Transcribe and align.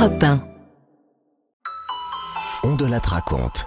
Europe 0.00 0.22
1. 0.22 0.42
On 2.62 2.74
de 2.74 2.86
la 2.86 3.00
raconte. 3.00 3.66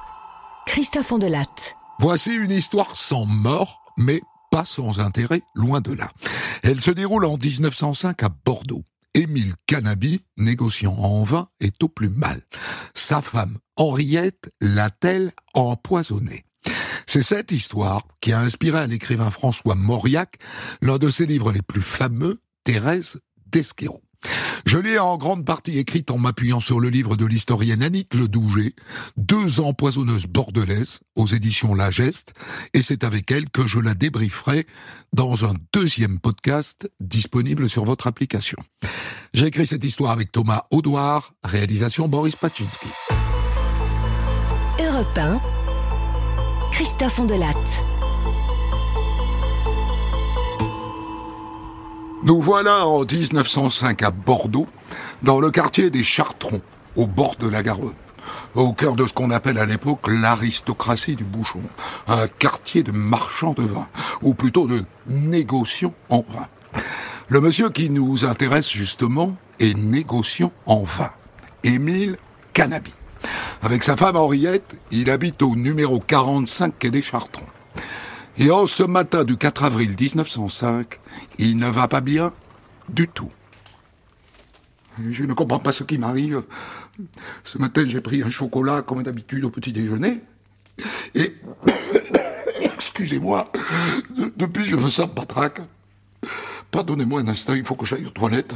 Christophe 0.66 1.12
Ondelatte. 1.12 1.76
Voici 2.00 2.34
une 2.34 2.50
histoire 2.50 2.96
sans 2.96 3.28
mort, 3.28 3.84
mais 3.98 4.20
pas 4.50 4.66
sans 4.66 5.00
intérêt, 5.00 5.44
loin 5.54 5.80
de 5.80 5.94
là. 5.94 6.10
Elle 6.64 6.82
se 6.82 6.90
déroule 6.90 7.26
en 7.26 7.38
1905 7.38 8.24
à 8.24 8.30
Bordeaux. 8.30 8.84
Émile 9.14 9.54
Canabi, 9.68 10.26
négociant 10.38 10.96
en 10.96 11.22
vin, 11.22 11.48
est 11.60 11.84
au 11.84 11.88
plus 11.88 12.10
mal. 12.10 12.42
Sa 12.96 13.22
femme, 13.22 13.60
Henriette, 13.76 14.50
l'a-t-elle 14.60 15.34
empoisonnée? 15.54 16.46
C'est 17.06 17.22
cette 17.22 17.52
histoire 17.52 18.08
qui 18.22 18.34
a 18.34 18.40
inspiré 18.40 18.80
à 18.80 18.88
l'écrivain 18.88 19.30
François 19.30 19.76
Mauriac 19.76 20.40
l'un 20.82 20.98
de 20.98 21.12
ses 21.12 21.28
livres 21.28 21.52
les 21.52 21.62
plus 21.62 21.84
fameux, 21.84 22.42
Thérèse 22.64 23.20
d'Esquerot. 23.46 24.02
Je 24.66 24.78
l'ai 24.78 24.98
en 25.00 25.18
grande 25.18 25.46
partie 25.46 25.78
écrite 25.78 26.12
en 26.12 26.18
m'appuyant 26.18 26.60
sur 26.60 26.80
le 26.80 26.90
livre 26.90 27.16
de 27.16 27.26
l'historienne 27.26 27.84
Annick 27.84 28.14
Le 28.14 28.28
Douget, 28.28 28.74
Deux 29.18 29.60
empoisonneuses 29.60 30.28
bordelaises, 30.28 31.02
aux 31.16 31.28
éditions 31.28 31.76
La 31.76 31.92
Geste, 31.92 32.34
et 32.74 32.82
c'est 32.82 33.04
avec 33.04 33.32
elle 33.32 33.50
que 33.50 33.68
je 33.68 33.80
la 33.80 33.94
débrieferai 33.94 34.66
dans 35.14 35.46
un 35.46 35.54
deuxième 35.74 36.20
podcast 36.20 36.90
disponible 37.00 37.70
sur 37.70 37.86
votre 37.86 38.08
application. 38.08 38.58
J'ai 39.34 39.48
écrit 39.48 39.66
cette 39.66 39.84
histoire 39.84 40.12
avec 40.12 40.32
Thomas 40.32 40.64
Audouard, 40.72 41.34
réalisation 41.44 42.08
Boris 42.08 42.36
Paczynski. 42.36 42.88
Europe 44.80 45.18
1. 45.18 45.42
Christophe 46.72 47.20
Ondelatte. 47.20 47.93
Nous 52.24 52.40
voilà 52.40 52.88
en 52.88 53.04
1905 53.04 54.02
à 54.02 54.10
Bordeaux, 54.10 54.68
dans 55.24 55.42
le 55.42 55.52
quartier 55.52 55.90
des 55.90 56.04
Chartrons, 56.04 56.62
au 56.96 57.06
bord 57.06 57.36
de 57.36 57.50
la 57.50 57.64
Garonne, 57.64 57.92
au 58.56 58.72
cœur 58.72 58.96
de 58.96 59.06
ce 59.06 59.12
qu'on 59.12 59.30
appelle 59.30 59.58
à 59.58 59.66
l'époque 59.66 60.08
l'aristocratie 60.08 61.18
du 61.18 61.26
bouchon, 61.26 61.60
un 62.08 62.30
quartier 62.30 62.82
de 62.82 62.94
marchands 62.94 63.52
de 63.52 63.64
vin, 63.64 63.90
ou 64.22 64.36
plutôt 64.36 64.68
de 64.68 64.86
négociants 65.06 65.94
en 66.08 66.24
vin. 66.34 66.48
Le 67.28 67.42
monsieur 67.42 67.70
qui 67.70 67.90
nous 67.90 68.24
intéresse 68.24 68.72
justement 68.72 69.36
est 69.60 69.78
négociant 69.78 70.54
en 70.66 70.84
vin, 70.84 71.12
Émile 71.66 72.16
Canabi. 72.54 72.94
Avec 73.62 73.84
sa 73.84 73.98
femme 73.98 74.16
Henriette, 74.16 74.80
il 74.92 75.10
habite 75.10 75.42
au 75.42 75.58
numéro 75.58 76.00
45 76.00 76.80
quai 76.80 76.90
des 76.90 77.02
Chartrons. 77.02 77.46
Et 78.38 78.50
en 78.50 78.66
ce 78.66 78.84
matin 78.84 79.24
du 79.24 79.38
4 79.38 79.64
avril 79.64 79.96
1905, 80.00 81.00
il 81.38 81.58
ne 81.58 81.70
va 81.70 81.88
pas 81.88 82.02
bien 82.02 82.34
du 82.90 83.08
tout. 83.08 83.30
Je 85.12 85.24
ne 85.24 85.34
comprends 85.34 85.60
pas 85.60 85.72
ce 85.72 85.84
qui 85.84 85.98
m'arrive. 85.98 86.44
Ce 87.44 87.58
matin, 87.58 87.84
j'ai 87.88 88.02
pris 88.02 88.24
un 88.24 88.30
chocolat 88.30 88.82
comme 88.82 89.04
d'habitude 89.04 89.46
au 89.46 89.50
petit 89.50 89.72
déjeuner. 89.72 90.22
Et, 91.14 91.36
excusez-moi, 92.62 93.52
depuis 94.36 94.66
je 94.66 94.76
me 94.76 94.90
sens 94.90 95.10
patraque. 95.14 95.62
Pardonnez-moi 96.72 97.22
un 97.22 97.28
instant, 97.28 97.54
il 97.54 97.66
faut 97.66 97.76
que 97.76 97.86
j'aille 97.86 98.06
aux 98.06 98.12
toilettes. 98.12 98.56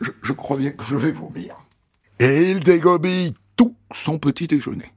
Je, 0.00 0.10
je, 0.22 0.32
crois 0.32 0.56
bien 0.56 0.70
que 0.70 0.84
je 0.84 0.96
vais 0.96 1.12
vomir. 1.12 1.54
Et 2.18 2.50
il 2.50 2.60
dégobille 2.60 3.34
tout 3.56 3.76
son 3.92 4.18
petit 4.18 4.46
déjeuner. 4.46 4.90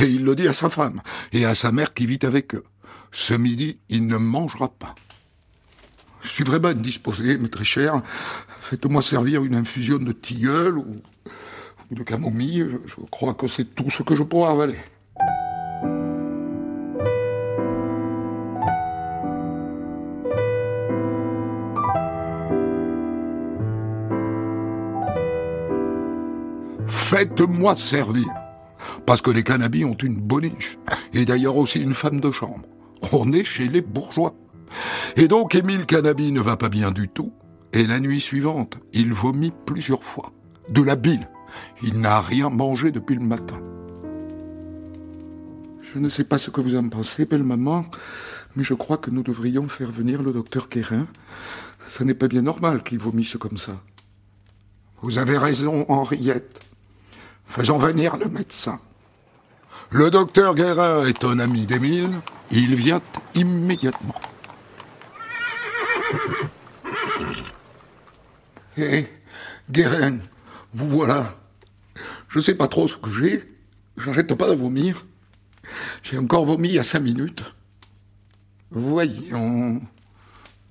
Et 0.00 0.06
il 0.06 0.24
le 0.24 0.34
dit 0.34 0.48
à 0.48 0.54
sa 0.54 0.70
femme 0.70 1.02
et 1.32 1.44
à 1.44 1.54
sa 1.54 1.70
mère 1.70 1.92
qui 1.92 2.06
vit 2.06 2.18
avec 2.22 2.54
eux. 2.54 2.64
Ce 3.14 3.32
midi, 3.32 3.78
il 3.88 4.08
ne 4.08 4.16
mangera 4.16 4.68
pas. 4.68 4.96
Je 6.20 6.28
suis 6.28 6.42
vraiment 6.42 6.68
indisposé, 6.68 7.38
mais 7.38 7.48
très 7.48 7.64
cher. 7.64 8.02
Faites-moi 8.60 9.02
servir 9.02 9.44
une 9.44 9.54
infusion 9.54 9.98
de 9.98 10.10
tilleul 10.10 10.76
ou, 10.78 11.00
de 11.92 12.02
camomille. 12.02 12.68
Je, 12.86 12.94
crois 13.12 13.34
que 13.34 13.46
c'est 13.46 13.72
tout 13.72 13.88
ce 13.88 14.02
que 14.02 14.16
je 14.16 14.24
pourrai 14.24 14.50
avaler. 14.50 14.78
Faites-moi 26.88 27.76
servir. 27.76 28.26
Parce 29.06 29.22
que 29.22 29.30
les 29.30 29.44
cannabis 29.44 29.84
ont 29.84 29.94
une 29.94 30.20
boniche. 30.20 30.78
Et 31.12 31.24
d'ailleurs 31.24 31.56
aussi 31.56 31.80
une 31.80 31.94
femme 31.94 32.20
de 32.20 32.32
chambre. 32.32 32.64
On 33.12 33.32
est 33.32 33.44
chez 33.44 33.68
les 33.68 33.82
bourgeois. 33.82 34.34
Et 35.16 35.28
donc 35.28 35.54
Émile 35.54 35.86
Canabi 35.86 36.32
ne 36.32 36.40
va 36.40 36.56
pas 36.56 36.68
bien 36.68 36.90
du 36.90 37.08
tout. 37.08 37.32
Et 37.72 37.86
la 37.86 38.00
nuit 38.00 38.20
suivante, 38.20 38.78
il 38.92 39.12
vomit 39.12 39.52
plusieurs 39.66 40.04
fois. 40.04 40.32
De 40.68 40.82
la 40.82 40.96
bile. 40.96 41.28
Il 41.82 42.00
n'a 42.00 42.20
rien 42.20 42.50
mangé 42.50 42.90
depuis 42.90 43.16
le 43.16 43.20
matin. 43.20 43.60
Je 45.82 45.98
ne 45.98 46.08
sais 46.08 46.24
pas 46.24 46.38
ce 46.38 46.50
que 46.50 46.60
vous 46.60 46.74
en 46.74 46.88
pensez, 46.88 47.24
belle 47.24 47.44
maman, 47.44 47.84
mais 48.56 48.64
je 48.64 48.74
crois 48.74 48.96
que 48.96 49.10
nous 49.10 49.22
devrions 49.22 49.68
faire 49.68 49.90
venir 49.90 50.22
le 50.22 50.32
docteur 50.32 50.68
Guérin. 50.68 51.06
Ça 51.88 52.04
n'est 52.04 52.14
pas 52.14 52.28
bien 52.28 52.42
normal 52.42 52.82
qu'il 52.82 52.98
vomisse 52.98 53.36
comme 53.36 53.58
ça. 53.58 53.80
Vous 55.02 55.18
avez 55.18 55.38
raison, 55.38 55.84
Henriette. 55.88 56.60
Faisons 57.46 57.78
venir 57.78 58.16
le 58.16 58.28
médecin. 58.28 58.80
Le 59.90 60.10
docteur 60.10 60.54
Guérin 60.54 61.06
est 61.06 61.24
un 61.24 61.38
ami 61.38 61.66
d'Émile. 61.66 62.10
Il 62.56 62.76
vient 62.76 63.02
immédiatement. 63.34 64.14
Hé, 68.76 68.82
hey, 68.82 69.08
Guérin, 69.68 70.18
vous 70.72 70.88
voilà. 70.88 71.36
Je 72.28 72.38
sais 72.38 72.54
pas 72.54 72.68
trop 72.68 72.86
ce 72.86 72.96
que 72.96 73.10
j'ai. 73.10 73.42
J'arrête 73.96 74.32
pas 74.34 74.48
de 74.48 74.54
vomir. 74.54 75.04
J'ai 76.04 76.16
encore 76.16 76.46
vomi 76.46 76.68
il 76.68 76.74
y 76.76 76.78
a 76.78 76.84
cinq 76.84 77.00
minutes. 77.00 77.42
Voyons. 78.70 79.82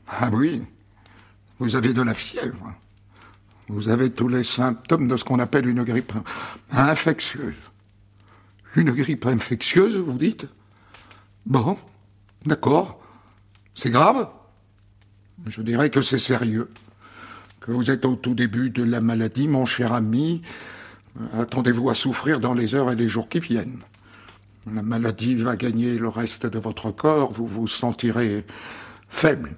Ah 0.08 0.30
oui, 0.32 0.64
vous 1.60 1.76
avez 1.76 1.94
de 1.94 2.02
la 2.02 2.14
fièvre. 2.14 2.74
Vous 3.68 3.90
avez 3.90 4.10
tous 4.10 4.30
les 4.30 4.46
symptômes 4.46 5.10
de 5.10 5.18
ce 5.18 5.26
qu'on 5.26 5.40
appelle 5.40 5.68
une 5.68 5.84
grippe 5.84 6.14
infectieuse. 6.72 7.56
Une 8.78 8.92
grippe 8.92 9.26
infectieuse, 9.26 9.98
vous 9.98 10.18
dites? 10.18 10.48
Bon, 11.46 11.78
d'accord. 12.46 13.00
C'est 13.76 13.90
grave 13.90 14.30
Je 15.46 15.62
dirais 15.62 15.90
que 15.90 16.02
c'est 16.02 16.20
sérieux. 16.20 16.70
Que 17.60 17.72
vous 17.72 17.92
êtes 17.92 18.06
au 18.06 18.16
tout 18.16 18.34
début 18.34 18.70
de 18.70 18.84
la 18.84 19.02
maladie, 19.02 19.48
mon 19.48 19.66
cher 19.66 19.94
ami. 19.94 20.42
Attendez-vous 21.38 21.90
à 21.90 21.96
souffrir 21.96 22.40
dans 22.40 22.54
les 22.54 22.76
heures 22.76 22.92
et 22.92 22.96
les 22.96 23.08
jours 23.08 23.30
qui 23.30 23.40
viennent. 23.40 23.80
La 24.72 24.82
maladie 24.82 25.36
va 25.36 25.56
gagner 25.56 25.98
le 25.98 26.08
reste 26.08 26.46
de 26.46 26.58
votre 26.58 26.92
corps, 26.92 27.32
vous 27.34 27.48
vous 27.48 27.68
sentirez 27.68 28.46
faible, 29.10 29.56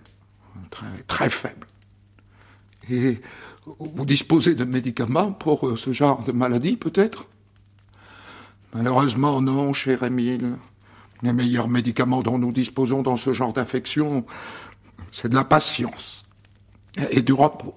très, 0.72 1.03
très 1.07 1.29
faible. 1.29 1.67
Et 2.90 3.22
vous 3.79 4.06
disposez 4.06 4.56
de 4.56 4.66
médicaments 4.66 5.31
pour 5.31 5.78
ce 5.78 5.94
genre 5.94 6.23
de 6.23 6.31
maladie, 6.31 6.75
peut-être? 6.75 7.28
Malheureusement, 8.73 9.41
non, 9.41 9.73
cher 9.73 10.03
Émile. 10.03 10.57
Les 11.22 11.34
meilleurs 11.34 11.68
médicaments 11.68 12.22
dont 12.22 12.38
nous 12.38 12.52
disposons 12.52 13.02
dans 13.02 13.18
ce 13.18 13.34
genre 13.34 13.53
d'affection, 13.53 14.26
c'est 15.12 15.30
de 15.30 15.36
la 15.36 15.44
patience 15.44 16.26
et 17.12 17.22
du 17.22 17.34
repos. 17.34 17.76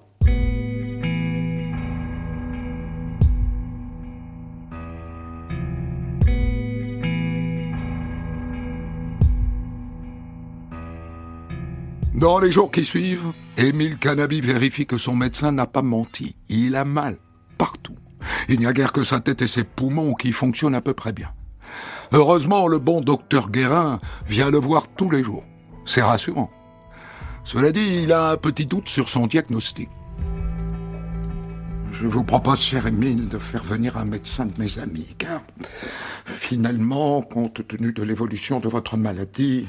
Dans 12.19 12.41
les 12.41 12.51
jours 12.51 12.73
qui 12.73 12.85
suivent, 12.85 13.33
Émile 13.57 13.97
Canabi 13.97 14.41
vérifie 14.41 14.87
que 14.87 14.99
son 14.99 15.15
médecin 15.15 15.53
n'a 15.53 15.69
pas 15.69 15.83
menti. 15.83 16.35
Il 16.49 16.75
a 16.75 16.85
mal 16.85 17.17
partout. 17.59 17.95
Il 18.49 18.59
n'y 18.59 18.67
a 18.67 18.73
guère 18.73 18.93
que 18.93 19.05
sa 19.05 19.21
tête 19.21 19.43
et 19.43 19.47
ses 19.47 19.63
poumons 19.63 20.15
qui 20.15 20.33
fonctionnent 20.33 20.75
à 20.75 20.81
peu 20.81 20.95
près 20.95 21.13
bien. 21.13 21.31
Heureusement, 22.13 22.69
le 22.69 22.79
bon 22.79 23.01
docteur 23.01 23.51
Guérin 23.51 24.01
vient 24.27 24.51
le 24.51 24.59
voir 24.59 24.89
tous 24.89 25.11
les 25.11 25.23
jours. 25.23 25.45
C'est 25.85 26.03
rassurant. 26.03 26.51
Cela 27.45 27.73
dit, 27.73 28.03
il 28.03 28.13
a 28.13 28.31
un 28.33 28.37
petit 28.37 28.67
doute 28.67 28.89
sur 28.89 29.09
son 29.09 29.27
diagnostic. 29.27 29.89
Je 31.93 32.07
vous 32.07 32.23
propose, 32.23 32.61
cher 32.61 32.87
Émile, 32.87 33.29
de 33.29 33.39
faire 33.39 33.65
venir 33.65 33.97
un 33.97 34.05
médecin 34.05 34.47
de 34.47 34.53
mes 34.59 34.79
amis, 34.79 35.15
car 35.19 35.43
finalement, 36.27 37.23
compte 37.23 37.67
tenu 37.67 37.93
de 37.93 38.03
l'évolution 38.03 38.61
de 38.61 38.69
votre 38.69 38.97
maladie, 38.97 39.67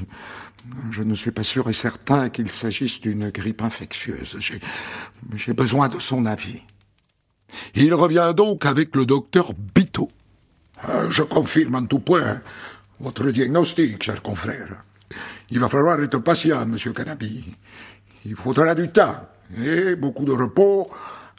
je 0.92 1.04
ne 1.04 1.16
suis 1.16 1.32
pas 1.32 1.44
sûr 1.44 1.70
et 1.70 1.74
certain 1.74 2.30
qu'il 2.30 2.52
s'agisse 2.52 3.02
d'une 3.02 3.30
grippe 3.30 3.62
infectieuse. 3.62 4.38
J'ai 5.36 5.54
besoin 5.54 5.90
de 5.90 6.00
son 6.00 6.26
avis. 6.26 6.62
Il 7.76 7.94
revient 7.94 8.34
donc 8.36 8.66
avec 8.66 8.96
le 8.96 9.06
docteur 9.06 9.54
Bito. 9.74 10.10
Euh, 10.88 11.12
je 11.12 11.24
confirme 11.24 11.76
en 11.76 11.86
tout 11.86 12.00
point 12.00 12.42
votre 13.00 13.30
diagnostic, 13.32 14.02
cher 14.04 14.22
confrère. 14.22 14.84
Il 15.50 15.60
va 15.60 15.68
falloir 15.68 16.00
être 16.02 16.20
patient, 16.20 16.66
monsieur 16.66 16.94
Canabi. 16.94 17.56
Il 18.26 18.36
faudra 18.36 18.76
du 18.76 18.90
temps 18.90 19.28
et 19.58 19.96
beaucoup 19.96 20.26
de 20.26 20.32
repos 20.32 20.90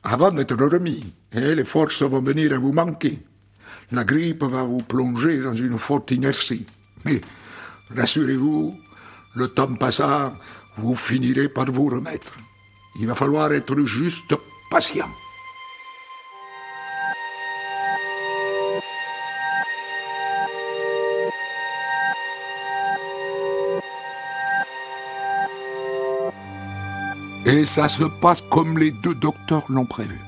avant 0.03 0.33
d'être 0.33 0.57
remis. 0.57 1.13
Et 1.33 1.55
les 1.55 1.65
forces 1.65 2.03
vont 2.03 2.23
venir 2.23 2.53
à 2.53 2.59
vous 2.59 2.73
manquer. 2.73 3.19
La 3.93 4.05
grippe 4.05 4.45
va 4.45 4.63
vous 4.63 4.83
plonger 4.83 5.39
dans 5.39 5.55
une 5.55 5.79
forte 5.79 6.11
inertie. 6.11 6.67
Mais 7.05 7.21
rassurez-vous, 7.97 8.75
le 9.37 9.49
temps 9.49 9.75
passant, 9.75 10.35
vous 10.77 10.95
finirez 10.95 11.49
par 11.49 11.67
vous 11.67 11.87
remettre. 11.87 12.33
Il 13.01 13.07
va 13.07 13.15
falloir 13.15 13.53
être 13.53 13.85
juste 13.85 14.35
patient. 14.71 15.09
Et 27.51 27.65
ça 27.65 27.89
se 27.89 28.05
passe 28.05 28.43
comme 28.43 28.79
les 28.79 28.93
deux 28.93 29.15
docteurs 29.17 29.65
l'ont 29.69 29.85
prévu. 29.85 30.21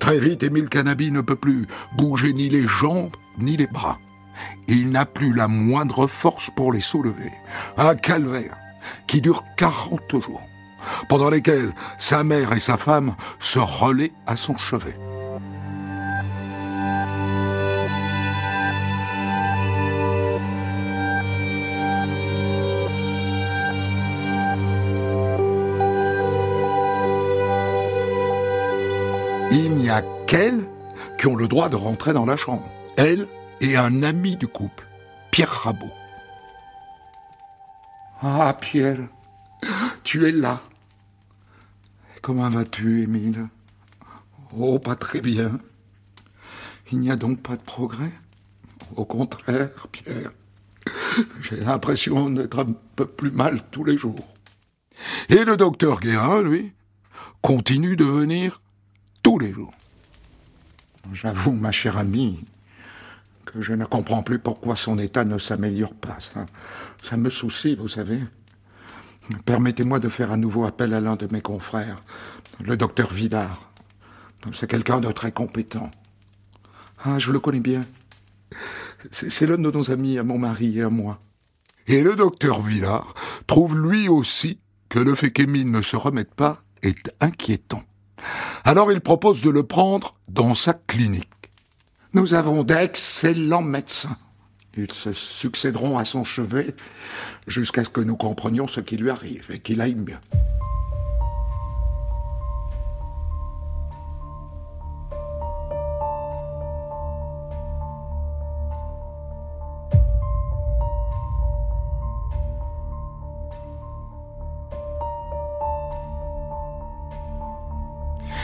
Très 0.00 0.18
vite, 0.18 0.42
Émile 0.42 0.68
Canabi 0.68 1.12
ne 1.12 1.20
peut 1.20 1.36
plus 1.36 1.68
bouger 1.96 2.32
ni 2.32 2.48
les 2.48 2.66
jambes 2.66 3.14
ni 3.38 3.56
les 3.56 3.68
bras. 3.68 3.98
Il 4.66 4.90
n'a 4.90 5.06
plus 5.06 5.32
la 5.32 5.46
moindre 5.46 6.08
force 6.08 6.50
pour 6.56 6.72
les 6.72 6.80
soulever. 6.80 7.30
Un 7.76 7.94
calvaire 7.94 8.56
qui 9.06 9.20
dure 9.20 9.44
40 9.56 10.00
jours, 10.20 10.42
pendant 11.08 11.30
lesquels 11.30 11.72
sa 11.96 12.24
mère 12.24 12.52
et 12.52 12.58
sa 12.58 12.76
femme 12.76 13.14
se 13.38 13.60
relaient 13.60 14.12
à 14.26 14.34
son 14.34 14.58
chevet. 14.58 14.96
Qu'elles 30.28 30.68
qui 31.18 31.26
ont 31.26 31.34
le 31.34 31.48
droit 31.48 31.68
de 31.68 31.74
rentrer 31.74 32.12
dans 32.12 32.26
la 32.26 32.36
chambre. 32.36 32.70
Elle 32.96 33.26
et 33.60 33.76
un 33.76 34.04
ami 34.04 34.36
du 34.36 34.46
couple, 34.46 34.86
Pierre 35.32 35.50
Rabot. 35.50 35.90
Ah, 38.22 38.54
Pierre, 38.60 39.08
tu 40.04 40.26
es 40.26 40.32
là. 40.32 40.60
Comment 42.20 42.50
vas-tu, 42.50 43.02
Émile? 43.02 43.48
Oh, 44.56 44.78
pas 44.78 44.96
très 44.96 45.20
bien. 45.20 45.58
Il 46.92 46.98
n'y 47.00 47.10
a 47.10 47.16
donc 47.16 47.40
pas 47.40 47.56
de 47.56 47.62
progrès? 47.62 48.12
Au 48.96 49.04
contraire, 49.04 49.86
Pierre, 49.90 50.32
j'ai 51.40 51.56
l'impression 51.56 52.30
d'être 52.30 52.58
un 52.58 52.74
peu 52.96 53.06
plus 53.06 53.30
mal 53.30 53.62
tous 53.70 53.84
les 53.84 53.96
jours. 53.96 54.26
Et 55.28 55.44
le 55.44 55.56
docteur 55.56 56.00
Guérin, 56.00 56.42
lui, 56.42 56.72
continue 57.40 57.96
de 57.96 58.04
venir 58.04 58.60
tous 59.22 59.38
les 59.38 59.52
jours. 59.52 59.72
J'avoue, 61.12 61.52
ma 61.52 61.72
chère 61.72 61.96
amie, 61.96 62.44
que 63.46 63.62
je 63.62 63.72
ne 63.72 63.84
comprends 63.84 64.22
plus 64.22 64.38
pourquoi 64.38 64.76
son 64.76 64.98
état 64.98 65.24
ne 65.24 65.38
s'améliore 65.38 65.94
pas. 65.94 66.18
Ça, 67.02 67.16
me 67.16 67.30
soucie, 67.30 67.76
vous 67.76 67.88
savez. 67.88 68.20
Permettez-moi 69.44 69.98
de 69.98 70.08
faire 70.08 70.32
à 70.32 70.36
nouveau 70.36 70.64
appel 70.64 70.94
à 70.94 71.00
l'un 71.00 71.16
de 71.16 71.28
mes 71.30 71.40
confrères, 71.40 72.02
le 72.60 72.76
docteur 72.76 73.12
Villard. 73.12 73.70
C'est 74.52 74.70
quelqu'un 74.70 75.00
de 75.00 75.10
très 75.12 75.32
compétent. 75.32 75.90
Ah, 77.04 77.18
je 77.18 77.32
le 77.32 77.40
connais 77.40 77.60
bien. 77.60 77.84
C'est 79.10 79.46
l'un 79.46 79.58
de 79.58 79.70
nos 79.70 79.90
amis 79.90 80.18
à 80.18 80.24
mon 80.24 80.38
mari 80.38 80.78
et 80.78 80.82
à 80.82 80.90
moi. 80.90 81.20
Et 81.86 82.02
le 82.02 82.16
docteur 82.16 82.62
Villard 82.62 83.14
trouve 83.46 83.78
lui 83.78 84.08
aussi 84.08 84.58
que 84.88 84.98
le 84.98 85.14
fait 85.14 85.30
qu'Émile 85.30 85.70
ne 85.70 85.82
se 85.82 85.96
remette 85.96 86.34
pas 86.34 86.62
est 86.82 87.10
inquiétant. 87.20 87.82
Alors 88.64 88.92
il 88.92 89.00
propose 89.00 89.42
de 89.42 89.50
le 89.50 89.62
prendre 89.62 90.14
dans 90.28 90.54
sa 90.54 90.74
clinique. 90.74 91.28
Nous 92.14 92.34
avons 92.34 92.64
d'excellents 92.64 93.62
médecins. 93.62 94.16
Ils 94.76 94.92
se 94.92 95.12
succéderont 95.12 95.98
à 95.98 96.04
son 96.04 96.24
chevet 96.24 96.74
jusqu'à 97.46 97.84
ce 97.84 97.90
que 97.90 98.00
nous 98.00 98.16
comprenions 98.16 98.68
ce 98.68 98.80
qui 98.80 98.96
lui 98.96 99.10
arrive 99.10 99.46
et 99.50 99.58
qu'il 99.58 99.80
aille 99.80 99.94
mieux. 99.94 100.18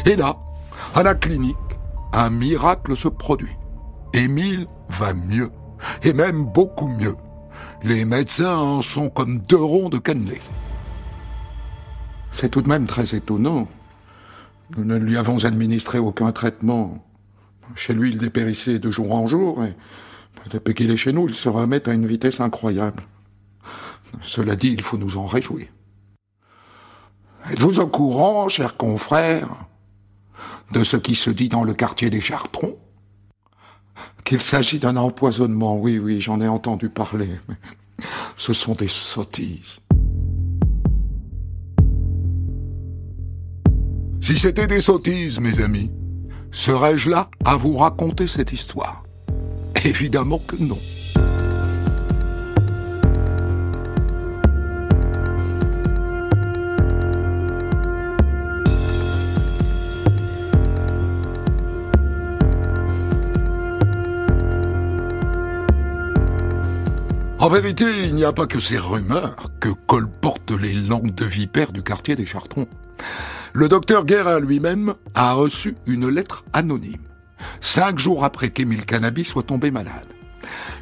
Et 0.06 0.17
là, 0.17 0.37
à 0.95 1.03
la 1.03 1.15
clinique, 1.15 1.56
un 2.12 2.31
miracle 2.31 2.97
se 2.97 3.09
produit. 3.09 3.56
Émile 4.12 4.67
va 4.89 5.15
mieux, 5.15 5.51
et 6.03 6.12
même 6.12 6.45
beaucoup 6.45 6.89
mieux. 6.89 7.17
Les 7.83 8.05
médecins 8.05 8.56
en 8.56 8.83
sont 8.83 9.09
comme 9.11 9.41
deux 9.41 9.62
ronds 9.62 9.89
de 9.89 9.99
cannelé. 9.99 10.41
C'est 12.33 12.49
tout 12.49 12.62
de 12.62 12.69
même 12.69 12.87
très 12.87 13.15
étonnant. 13.15 13.67
Nous 14.77 14.85
ne 14.85 14.97
lui 14.97 15.17
avons 15.17 15.45
administré 15.45 15.99
aucun 15.99 16.33
traitement. 16.33 17.05
Chez 17.75 17.95
lui, 17.95 18.11
il 18.11 18.19
dépérissait 18.19 18.79
de 18.79 18.91
jour 18.91 19.12
en 19.12 19.27
jour, 19.27 19.65
et 19.65 19.75
depuis 20.53 20.75
qu'il 20.75 20.91
est 20.91 20.97
chez 20.97 21.12
nous, 21.12 21.29
il 21.29 21.35
se 21.35 21.49
remet 21.49 21.89
à 21.89 21.93
une 21.93 22.06
vitesse 22.06 22.41
incroyable. 22.41 23.03
Cela 24.23 24.55
dit, 24.55 24.69
il 24.69 24.83
faut 24.83 24.99
nous 24.99 25.17
en 25.17 25.27
réjouir. 25.27 25.67
Êtes-vous 27.51 27.81
au 27.81 27.87
courant, 27.87 28.49
chers 28.49 28.77
confrères, 28.77 29.49
de 30.72 30.84
ce 30.84 30.96
qui 30.96 31.14
se 31.14 31.31
dit 31.31 31.49
dans 31.49 31.64
le 31.64 31.75
quartier 31.75 32.11
des 32.11 32.20
Chartrons 32.20 32.76
Qu'il 34.25 34.40
s'agit 34.40 34.78
d'un 34.78 34.96
empoisonnement, 34.96 35.76
oui, 35.76 35.99
oui, 35.99 36.20
j'en 36.20 36.40
ai 36.40 36.49
entendu 36.49 36.88
parler. 36.88 37.28
Mais 37.49 37.56
ce 38.37 38.52
sont 38.52 38.75
des 38.75 38.88
sottises. 38.88 39.81
Si 44.20 44.38
c'était 44.38 44.66
des 44.66 44.81
sottises, 44.81 45.38
mes 45.38 45.61
amis, 45.61 45.93
serais-je 46.50 47.10
là 47.10 47.28
à 47.44 47.56
vous 47.56 47.76
raconter 47.76 48.26
cette 48.26 48.52
histoire? 48.52 49.05
Évidemment 49.84 50.38
que 50.38 50.56
non. 50.56 50.78
En 67.44 67.51
vérité, 67.51 67.84
il 68.05 68.15
n'y 68.15 68.24
a 68.24 68.32
pas 68.32 68.46
que 68.46 68.58
ces 68.58 68.79
rumeurs 68.79 69.51
que 69.60 69.69
colportent 69.69 70.58
les 70.58 70.72
langues 70.72 71.15
de 71.15 71.27
vipères 71.27 71.72
du 71.72 71.82
quartier 71.82 72.17
des 72.17 72.24
Chartrons. 72.24 72.69
Le 73.53 73.69
docteur 73.69 74.06
Guérin 74.06 74.41
lui-même 74.41 74.94
a 75.15 75.34
reçu 75.34 75.77
une 75.84 76.08
lettre 76.08 76.46
anonyme, 76.55 77.06
cinq 77.60 77.98
jours 77.98 78.24
après 78.24 78.48
qu'Émile 78.48 78.86
Canabi 78.86 79.27
soit 79.27 79.43
tombé 79.43 79.70
malade. 79.70 80.08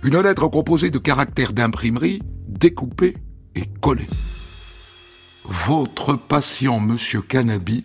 Une 0.05 0.21
lettre 0.21 0.47
composée 0.47 0.91
de 0.91 0.99
caractères 0.99 1.53
d'imprimerie 1.53 2.23
découpés 2.47 3.17
et 3.57 3.65
collés. 3.81 4.09
Votre 5.45 6.15
patient, 6.15 6.79
monsieur 6.79 7.23
Canabi, 7.23 7.85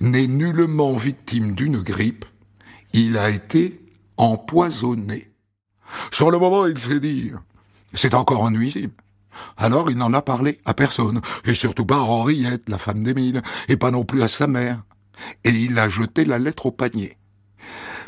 n'est 0.00 0.26
nullement 0.26 0.96
victime 0.96 1.54
d'une 1.54 1.80
grippe. 1.80 2.26
Il 2.92 3.16
a 3.16 3.30
été 3.30 3.80
empoisonné. 4.18 5.32
Sur 6.10 6.30
le 6.30 6.38
moment, 6.38 6.66
il 6.66 6.76
s'est 6.76 7.00
dit, 7.00 7.32
c'est 7.94 8.14
encore 8.14 8.50
nuisible. 8.50 8.94
Alors 9.56 9.90
il 9.90 9.96
n'en 9.96 10.12
a 10.12 10.22
parlé 10.22 10.58
à 10.64 10.74
personne, 10.74 11.20
et 11.44 11.54
surtout 11.54 11.86
pas 11.86 11.96
à 11.96 12.00
Henriette, 12.00 12.68
la 12.68 12.78
femme 12.78 13.02
d'Émile, 13.02 13.42
et 13.68 13.76
pas 13.76 13.90
non 13.90 14.04
plus 14.04 14.22
à 14.22 14.28
sa 14.28 14.46
mère. 14.46 14.82
Et 15.44 15.50
il 15.50 15.78
a 15.78 15.88
jeté 15.88 16.24
la 16.24 16.38
lettre 16.38 16.66
au 16.66 16.70
panier. 16.70 17.16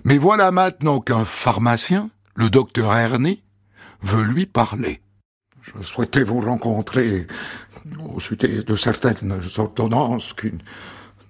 Mais 0.05 0.19
voilà 0.19 0.51
maintenant 0.51 1.01
qu'un 1.01 1.25
pharmacien, 1.25 2.11
le 2.35 2.51
docteur 2.51 2.95
Ernie, 2.95 3.43
veut 4.03 4.25
lui 4.25 4.47
parler. 4.47 5.01
Je 5.63 5.83
souhaitais 5.83 6.25
vous 6.25 6.41
rencontrer 6.41 7.27
au 8.15 8.21
sujet 8.21 8.63
de 8.63 8.77
certaines 8.77 9.41
ordonnances 9.57 10.33
qu'une 10.33 10.61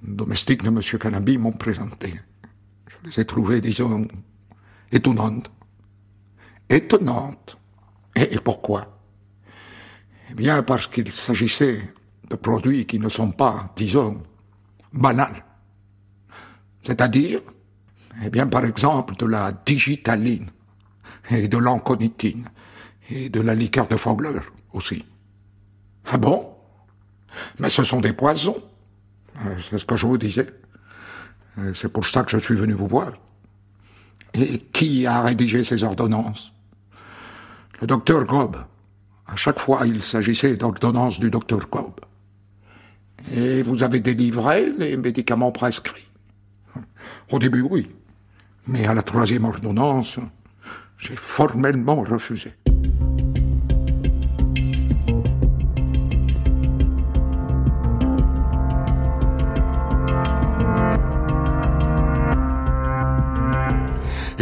domestique 0.02 0.62
de 0.62 0.68
M. 0.68 0.80
Canabi 0.99 1.38
m'ont 1.38 1.52
présentées. 1.52 2.14
Je 2.88 2.96
les 3.08 3.20
ai 3.20 3.25
trouvées, 3.25 3.61
disons, 3.61 4.08
étonnantes. 4.90 5.50
Étonnantes. 6.68 7.58
Et, 8.16 8.38
pourquoi? 8.38 8.99
Eh 10.30 10.35
bien 10.35 10.62
parce 10.62 10.87
qu'il 10.87 11.11
s'agissait 11.11 11.80
de 12.30 12.37
produits 12.37 12.87
qui 12.87 12.99
ne 12.99 13.09
sont 13.09 13.33
pas, 13.33 13.73
disons, 13.76 14.23
banals. 14.92 15.44
C'est-à-dire, 16.85 17.40
eh 18.23 18.30
bien 18.30 18.47
par 18.47 18.64
exemple 18.64 19.16
de 19.16 19.26
la 19.26 19.52
digitaline 19.52 20.49
et 21.30 21.49
de 21.49 21.59
l'anconitine 21.59 22.49
et 23.11 23.28
de 23.28 23.40
la 23.40 23.54
liqueur 23.54 23.88
de 23.88 23.97
Fogler 23.97 24.40
aussi. 24.73 25.04
Ah 26.06 26.18
bon? 26.18 26.54
Mais 27.59 27.71
ce 27.71 27.83
sont 27.83 28.00
des 28.00 28.12
poisons. 28.12 28.62
Euh, 29.44 29.56
c'est 29.68 29.78
ce 29.78 29.85
que 29.85 29.97
je 29.97 30.06
vous 30.06 30.18
disais. 30.18 30.47
C'est 31.75 31.92
pour 31.92 32.06
ça 32.06 32.23
que 32.25 32.30
je 32.30 32.38
suis 32.38 32.54
venu 32.54 32.73
vous 32.73 32.88
voir. 32.88 33.12
Et 34.35 34.59
qui 34.73 35.06
a 35.06 35.23
rédigé 35.23 35.62
ces 35.64 35.85
ordonnances? 35.85 36.52
Le 37.81 37.87
docteur 37.87 38.25
Gob. 38.25 38.57
À 39.26 39.37
chaque 39.37 39.59
fois, 39.59 39.87
il 39.87 40.02
s'agissait 40.02 40.57
d'ordonnances 40.57 41.19
du 41.19 41.31
docteur 41.31 41.69
Gob. 41.71 42.00
Et 43.33 43.62
vous 43.62 43.83
avez 43.83 44.00
délivré 44.00 44.71
les 44.78 44.97
médicaments 44.97 45.52
prescrits 45.52 46.11
Au 47.31 47.38
début, 47.38 47.62
oui. 47.62 47.88
Mais 48.66 48.87
à 48.87 48.95
la 48.95 49.02
troisième 49.02 49.45
ordonnance, 49.45 50.19
j'ai 50.99 51.16
formellement 51.16 52.00
refusé. 52.02 52.52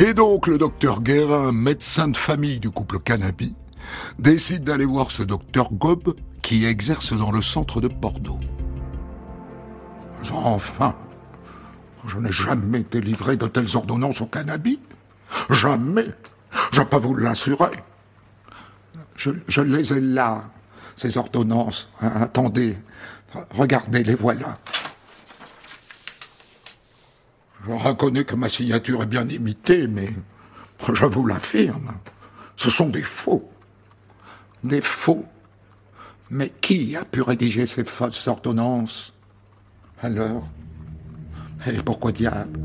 Et 0.05 0.15
donc 0.15 0.49
le 0.49 0.59
docteur 0.59 1.01
Guérin, 1.01 1.53
médecin 1.53 2.09
de 2.09 2.17
famille 2.17 2.59
du 2.59 2.71
couple 2.71 2.99
Canabi, 2.99 3.55
décide 4.19 4.65
d'aller 4.65 4.85
voir 4.85 5.13
ce 5.13 5.23
docteur 5.23 5.73
Gob 5.73 6.17
qui 6.43 6.65
exerce 6.65 7.13
dans 7.13 7.31
le 7.31 7.41
centre 7.41 7.81
de 7.81 7.87
Bordeaux. 7.87 8.41
Enfin, 10.33 10.97
je 12.09 12.19
n'ai 12.19 12.33
jamais 12.33 12.85
délivré 12.91 13.37
de 13.37 13.47
telles 13.47 13.77
ordonnances 13.77 14.21
au 14.21 14.27
Canabi. 14.27 14.81
Jamais. 15.51 16.09
Je 16.73 16.83
peux 16.83 16.97
vous 16.97 17.15
l'assurer. 17.15 17.71
Je, 19.15 19.61
les 19.61 19.93
ai 19.93 20.01
là, 20.01 20.43
ces 20.97 21.17
ordonnances. 21.17 21.89
Attendez, 22.01 22.77
regardez, 23.57 24.03
les 24.03 24.17
voilà. 24.17 24.59
Je 27.67 27.73
reconnais 27.73 28.25
que 28.25 28.35
ma 28.35 28.49
signature 28.49 29.03
est 29.03 29.07
bien 29.07 29.27
imitée, 29.29 29.87
mais 29.87 30.09
je 30.93 31.05
vous 31.05 31.27
l'affirme, 31.27 31.93
ce 32.57 32.71
sont 32.71 32.89
des 32.89 33.03
faux. 33.03 33.49
Des 34.65 34.81
faux. 34.81 35.25
Mais 36.31 36.51
qui 36.61 36.97
a 36.97 37.05
pu 37.05 37.23
rédiger 37.23 37.67
ces 37.67 37.85
fausses 37.85 38.27
ordonnances 38.27 39.13
Alors? 40.03 40.49
Et 41.67 41.81
pourquoi 41.85 42.11
diable? 42.11 42.59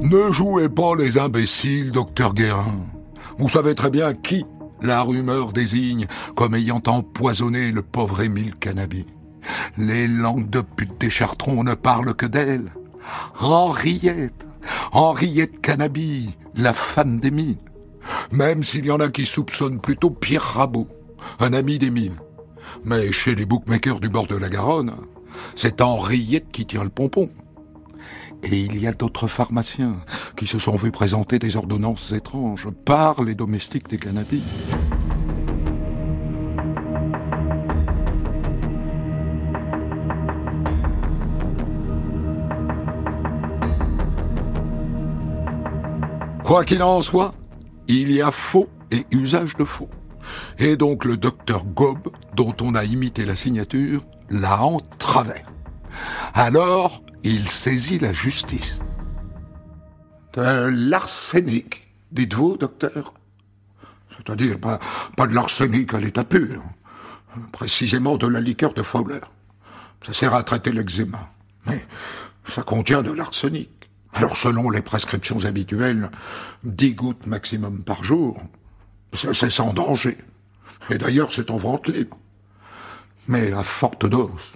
Ne 0.00 0.32
jouez 0.32 0.70
pas 0.70 0.94
les 0.96 1.18
imbéciles, 1.18 1.92
docteur 1.92 2.32
Guérin. 2.32 2.78
Vous 3.36 3.50
savez 3.50 3.74
très 3.74 3.90
bien 3.90 4.14
qui 4.14 4.46
la 4.82 5.02
rumeur 5.02 5.52
désigne 5.52 6.06
comme 6.34 6.54
ayant 6.54 6.82
empoisonné 6.86 7.72
le 7.72 7.82
pauvre 7.82 8.22
Émile 8.22 8.54
Canabi. 8.54 9.06
Les 9.76 10.08
langues 10.08 10.50
de 10.50 10.60
pute 10.60 11.00
des 11.00 11.10
Chartrons 11.10 11.64
ne 11.64 11.74
parlent 11.74 12.14
que 12.14 12.26
d'elle. 12.26 12.72
Henriette, 13.38 14.46
Henriette 14.92 15.60
Canabi, 15.60 16.36
la 16.56 16.72
femme 16.72 17.20
d'Émile. 17.20 17.58
Même 18.30 18.64
s'il 18.64 18.86
y 18.86 18.90
en 18.90 19.00
a 19.00 19.08
qui 19.08 19.26
soupçonnent 19.26 19.80
plutôt 19.80 20.10
Pierre 20.10 20.42
Rabot, 20.42 20.88
un 21.40 21.52
ami 21.52 21.78
d'Émile. 21.78 22.16
Mais 22.84 23.12
chez 23.12 23.34
les 23.34 23.46
bookmakers 23.46 24.00
du 24.00 24.08
bord 24.08 24.26
de 24.26 24.36
la 24.36 24.48
Garonne, 24.48 24.94
c'est 25.54 25.80
Henriette 25.80 26.48
qui 26.52 26.66
tient 26.66 26.84
le 26.84 26.90
pompon. 26.90 27.30
Et 28.42 28.60
il 28.60 28.80
y 28.80 28.86
a 28.86 28.92
d'autres 28.92 29.26
pharmaciens 29.26 29.96
qui 30.36 30.46
se 30.46 30.58
sont 30.58 30.76
vus 30.76 30.90
présenter 30.90 31.38
des 31.38 31.56
ordonnances 31.56 32.12
étranges 32.12 32.68
par 32.84 33.22
les 33.22 33.34
domestiques 33.34 33.88
des 33.88 33.98
cannabis. 33.98 34.42
Quoi 46.44 46.64
qu'il 46.64 46.82
en 46.82 47.02
soit, 47.02 47.34
il 47.88 48.10
y 48.10 48.22
a 48.22 48.30
faux 48.30 48.68
et 48.90 49.04
usage 49.14 49.54
de 49.56 49.64
faux. 49.64 49.90
Et 50.58 50.76
donc 50.76 51.04
le 51.04 51.18
docteur 51.18 51.66
Gob, 51.66 52.08
dont 52.34 52.54
on 52.62 52.74
a 52.74 52.84
imité 52.84 53.26
la 53.26 53.36
signature, 53.36 54.02
l'a 54.30 54.62
en 54.62 54.80
travers. 54.98 55.44
Alors, 56.34 57.02
il 57.24 57.48
saisit 57.48 57.98
la 57.98 58.12
justice. 58.12 58.80
De 60.34 60.68
l'arsenic, 60.68 61.88
dites-vous, 62.12 62.56
docteur? 62.56 63.14
C'est-à-dire 64.16 64.58
pas, 64.58 64.78
de 65.26 65.34
l'arsenic 65.34 65.94
à 65.94 66.00
l'état 66.00 66.24
pur, 66.24 66.62
précisément 67.52 68.16
de 68.16 68.26
la 68.26 68.40
liqueur 68.40 68.74
de 68.74 68.82
Fowler. 68.82 69.20
Ça 70.06 70.12
sert 70.12 70.34
à 70.34 70.42
traiter 70.42 70.72
l'eczéma, 70.72 71.32
mais 71.66 71.84
ça 72.46 72.62
contient 72.62 73.02
de 73.02 73.12
l'arsenic. 73.12 73.70
Alors 74.14 74.36
selon 74.36 74.70
les 74.70 74.82
prescriptions 74.82 75.44
habituelles, 75.44 76.10
10 76.64 76.94
gouttes 76.94 77.26
maximum 77.26 77.82
par 77.84 78.02
jour, 78.04 78.40
c'est 79.12 79.50
sans 79.50 79.72
danger. 79.72 80.18
Et 80.90 80.98
d'ailleurs, 80.98 81.32
c'est 81.32 81.50
en 81.50 81.56
vente 81.56 81.88
libre. 81.88 82.16
Mais 83.26 83.52
à 83.52 83.62
forte 83.62 84.06
dose, 84.06 84.54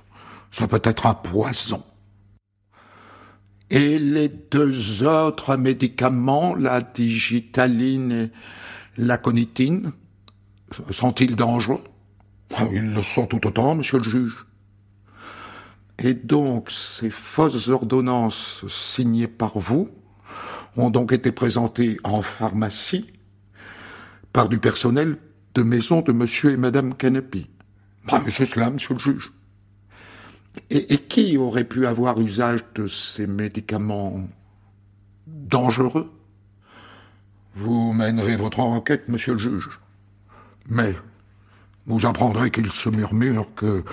ça 0.52 0.68
peut 0.68 0.82
être 0.84 1.06
un 1.06 1.14
poison. 1.14 1.82
Et 3.70 3.98
les 3.98 4.28
deux 4.28 5.02
autres 5.02 5.56
médicaments, 5.56 6.54
la 6.54 6.82
digitaline 6.82 8.12
et 8.12 8.30
la 8.98 9.16
conitine, 9.16 9.92
sont-ils 10.90 11.34
dangereux? 11.34 11.82
Ah, 12.54 12.64
Ils 12.70 12.92
le 12.92 13.02
sont 13.02 13.26
tout 13.26 13.44
autant, 13.46 13.74
monsieur 13.74 13.98
le 13.98 14.04
juge. 14.04 14.46
Et 15.98 16.12
donc, 16.12 16.70
ces 16.70 17.10
fausses 17.10 17.68
ordonnances 17.68 18.66
signées 18.68 19.28
par 19.28 19.58
vous 19.58 19.88
ont 20.76 20.90
donc 20.90 21.12
été 21.12 21.32
présentées 21.32 21.96
en 22.04 22.20
pharmacie 22.20 23.10
par 24.34 24.50
du 24.50 24.58
personnel 24.58 25.16
de 25.54 25.62
maison 25.62 26.02
de 26.02 26.12
monsieur 26.12 26.50
et 26.50 26.56
madame 26.58 26.94
Canepi. 26.94 27.48
Ah, 28.08 28.20
c'est 28.28 28.46
cela, 28.46 28.70
monsieur 28.70 28.94
le 28.94 29.00
juge. 29.00 29.32
Et, 30.70 30.98
qui 30.98 31.36
aurait 31.38 31.64
pu 31.64 31.86
avoir 31.86 32.20
usage 32.20 32.60
de 32.74 32.86
ces 32.86 33.26
médicaments 33.26 34.28
dangereux? 35.26 36.10
Vous 37.54 37.92
mènerez 37.92 38.36
votre 38.36 38.60
enquête, 38.60 39.08
monsieur 39.08 39.34
le 39.34 39.38
juge. 39.38 39.70
Mais 40.68 40.94
vous 41.86 42.06
apprendrez 42.06 42.50
qu'il 42.50 42.70
se 42.70 42.88
murmure 42.88 43.46
que 43.54 43.84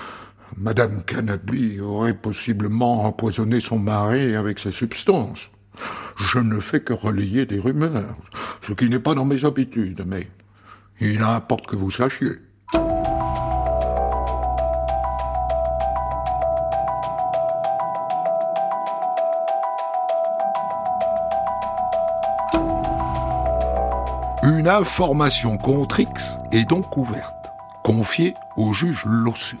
Madame 0.56 1.02
Canabi 1.04 1.80
aurait 1.80 2.14
possiblement 2.14 3.04
empoisonné 3.04 3.60
son 3.60 3.78
mari 3.78 4.34
avec 4.34 4.58
ces 4.58 4.72
substances. 4.72 5.50
Je 6.18 6.38
ne 6.38 6.60
fais 6.60 6.80
que 6.80 6.92
relayer 6.92 7.46
des 7.46 7.58
rumeurs, 7.58 8.16
ce 8.60 8.72
qui 8.72 8.88
n'est 8.88 8.98
pas 8.98 9.14
dans 9.14 9.24
mes 9.24 9.44
habitudes, 9.44 10.02
mais 10.06 10.28
il 11.00 11.22
importe 11.22 11.66
que 11.66 11.76
vous 11.76 11.90
sachiez. 11.90 12.32
Une 24.58 24.66
information 24.66 25.58
contre 25.58 26.00
X 26.00 26.38
est 26.50 26.68
donc 26.68 26.96
ouverte, 26.96 27.46
confiée 27.84 28.34
au 28.56 28.72
juge 28.72 29.04
Lossu. 29.06 29.56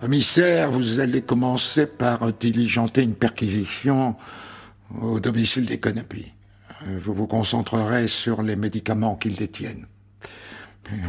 Commissaire, 0.00 0.70
vous 0.70 1.00
allez 1.00 1.22
commencer 1.22 1.86
par 1.88 2.32
diligenter 2.32 3.02
une 3.02 3.16
perquisition 3.16 4.14
au 5.02 5.18
domicile 5.18 5.66
des 5.66 5.80
Conapis. 5.80 6.32
Vous 7.00 7.12
vous 7.12 7.26
concentrerez 7.26 8.06
sur 8.06 8.42
les 8.42 8.54
médicaments 8.54 9.16
qu'ils 9.16 9.34
détiennent. 9.34 9.88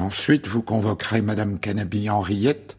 ensuite, 0.01 0.47
vous 0.47 0.63
convoquerez 0.63 1.21
Madame 1.21 1.59
Canabi 1.59 2.09
Henriette 2.09 2.75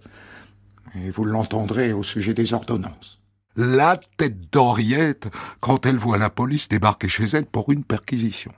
et 0.97 1.11
vous 1.11 1.25
l'entendrez 1.25 1.93
au 1.93 2.03
sujet 2.03 2.35
des 2.35 2.53
ordonnances 2.53 3.20
la 3.61 4.01
tête 4.17 4.51
d'Henriette 4.51 5.29
quand 5.61 5.85
elle 5.85 5.99
voit 5.99 6.19
la 6.19 6.31
police 6.31 6.69
débarquer 6.69 7.09
chez 7.09 7.25
elle 7.25 7.47
pour 7.47 7.71
une 7.71 7.85
perquisition. 7.85 8.53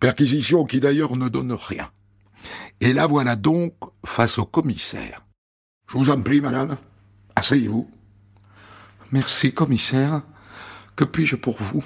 Perquisition 0.00 0.64
qui 0.64 0.80
d'ailleurs 0.80 1.16
ne 1.16 1.28
donne 1.28 1.52
rien. 1.52 1.88
Et 2.80 2.92
la 2.92 3.06
voilà 3.06 3.36
donc 3.36 3.74
face 4.04 4.38
au 4.38 4.44
commissaire. 4.44 5.22
Je 5.88 5.96
vous 5.96 6.10
en 6.10 6.20
prie, 6.20 6.40
madame. 6.40 6.76
Asseyez-vous. 7.36 7.88
Merci, 9.12 9.54
commissaire. 9.54 10.22
Que 10.96 11.04
puis-je 11.04 11.36
pour 11.36 11.56
vous? 11.62 11.84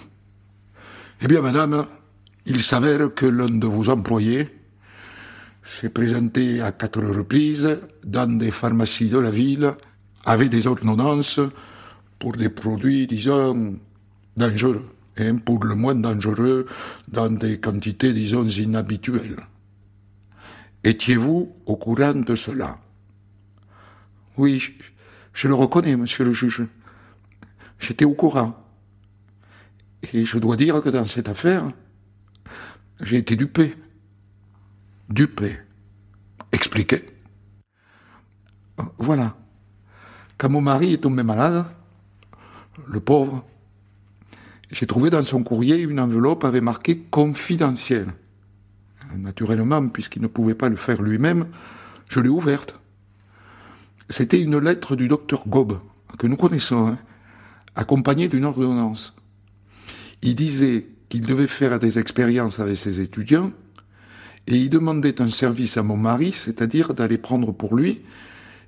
Eh 1.20 1.26
bien, 1.26 1.42
madame, 1.42 1.86
il 2.46 2.62
s'avère 2.62 3.14
que 3.14 3.26
l'un 3.26 3.50
de 3.50 3.66
vos 3.66 3.90
employés 3.90 4.48
s'est 5.62 5.90
présenté 5.90 6.62
à 6.62 6.72
quatre 6.72 7.02
reprises 7.02 7.78
dans 8.04 8.38
des 8.38 8.50
pharmacies 8.50 9.08
de 9.08 9.18
la 9.18 9.30
ville 9.30 9.74
avec 10.24 10.48
des 10.48 10.66
ordonnances 10.66 11.40
pour 12.20 12.32
des 12.32 12.50
produits, 12.50 13.08
disons, 13.08 13.80
dangereux 14.36 14.94
et 15.16 15.32
pour 15.32 15.64
le 15.64 15.74
moins 15.74 15.96
dangereux 15.96 16.66
dans 17.08 17.30
des 17.30 17.58
quantités, 17.58 18.12
disons, 18.12 18.46
inhabituelles. 18.46 19.40
Étiez-vous 20.84 21.56
au 21.66 21.76
courant 21.76 22.14
de 22.14 22.36
cela? 22.36 22.78
Oui, 24.36 24.62
je, 25.32 25.48
le 25.48 25.54
reconnais, 25.54 25.96
monsieur 25.96 26.24
le 26.24 26.32
juge. 26.32 26.62
J'étais 27.78 28.04
au 28.04 28.14
courant. 28.14 28.54
Et 30.12 30.24
je 30.24 30.38
dois 30.38 30.56
dire 30.56 30.80
que 30.82 30.90
dans 30.90 31.06
cette 31.06 31.28
affaire, 31.28 31.72
j'ai 33.02 33.16
été 33.16 33.34
dupé. 33.34 33.74
Dupé 35.08 35.56
Expliquez. 36.52 37.04
Voilà. 38.98 39.36
Quand 40.38 40.50
mon 40.50 40.60
mari 40.60 40.94
est 40.94 40.98
tombé 40.98 41.22
malade, 41.22 41.64
le 42.86 43.00
pauvre, 43.00 43.44
j'ai 44.70 44.86
trouvé 44.86 45.10
dans 45.10 45.22
son 45.22 45.42
courrier 45.42 45.78
une 45.78 45.98
enveloppe 45.98 46.44
avec 46.44 46.62
marqué 46.62 46.98
confidentiel. 46.98 48.06
Naturellement, 49.16 49.88
puisqu'il 49.88 50.22
ne 50.22 50.28
pouvait 50.28 50.54
pas 50.54 50.68
le 50.68 50.76
faire 50.76 51.02
lui-même, 51.02 51.48
je 52.08 52.20
l'ai 52.20 52.28
ouverte. 52.28 52.78
C'était 54.08 54.40
une 54.40 54.58
lettre 54.58 54.94
du 54.94 55.08
docteur 55.08 55.48
Gob, 55.48 55.80
que 56.18 56.26
nous 56.26 56.36
connaissons, 56.36 56.88
hein, 56.88 56.98
accompagnée 57.74 58.28
d'une 58.28 58.44
ordonnance. 58.44 59.14
Il 60.22 60.36
disait 60.36 60.86
qu'il 61.08 61.26
devait 61.26 61.46
faire 61.46 61.78
des 61.78 61.98
expériences 61.98 62.60
avec 62.60 62.76
ses 62.76 63.00
étudiants, 63.00 63.52
et 64.46 64.56
il 64.56 64.70
demandait 64.70 65.20
un 65.20 65.28
service 65.28 65.76
à 65.76 65.82
mon 65.82 65.96
mari, 65.96 66.32
c'est-à-dire 66.32 66.94
d'aller 66.94 67.18
prendre 67.18 67.52
pour 67.52 67.76
lui 67.76 68.02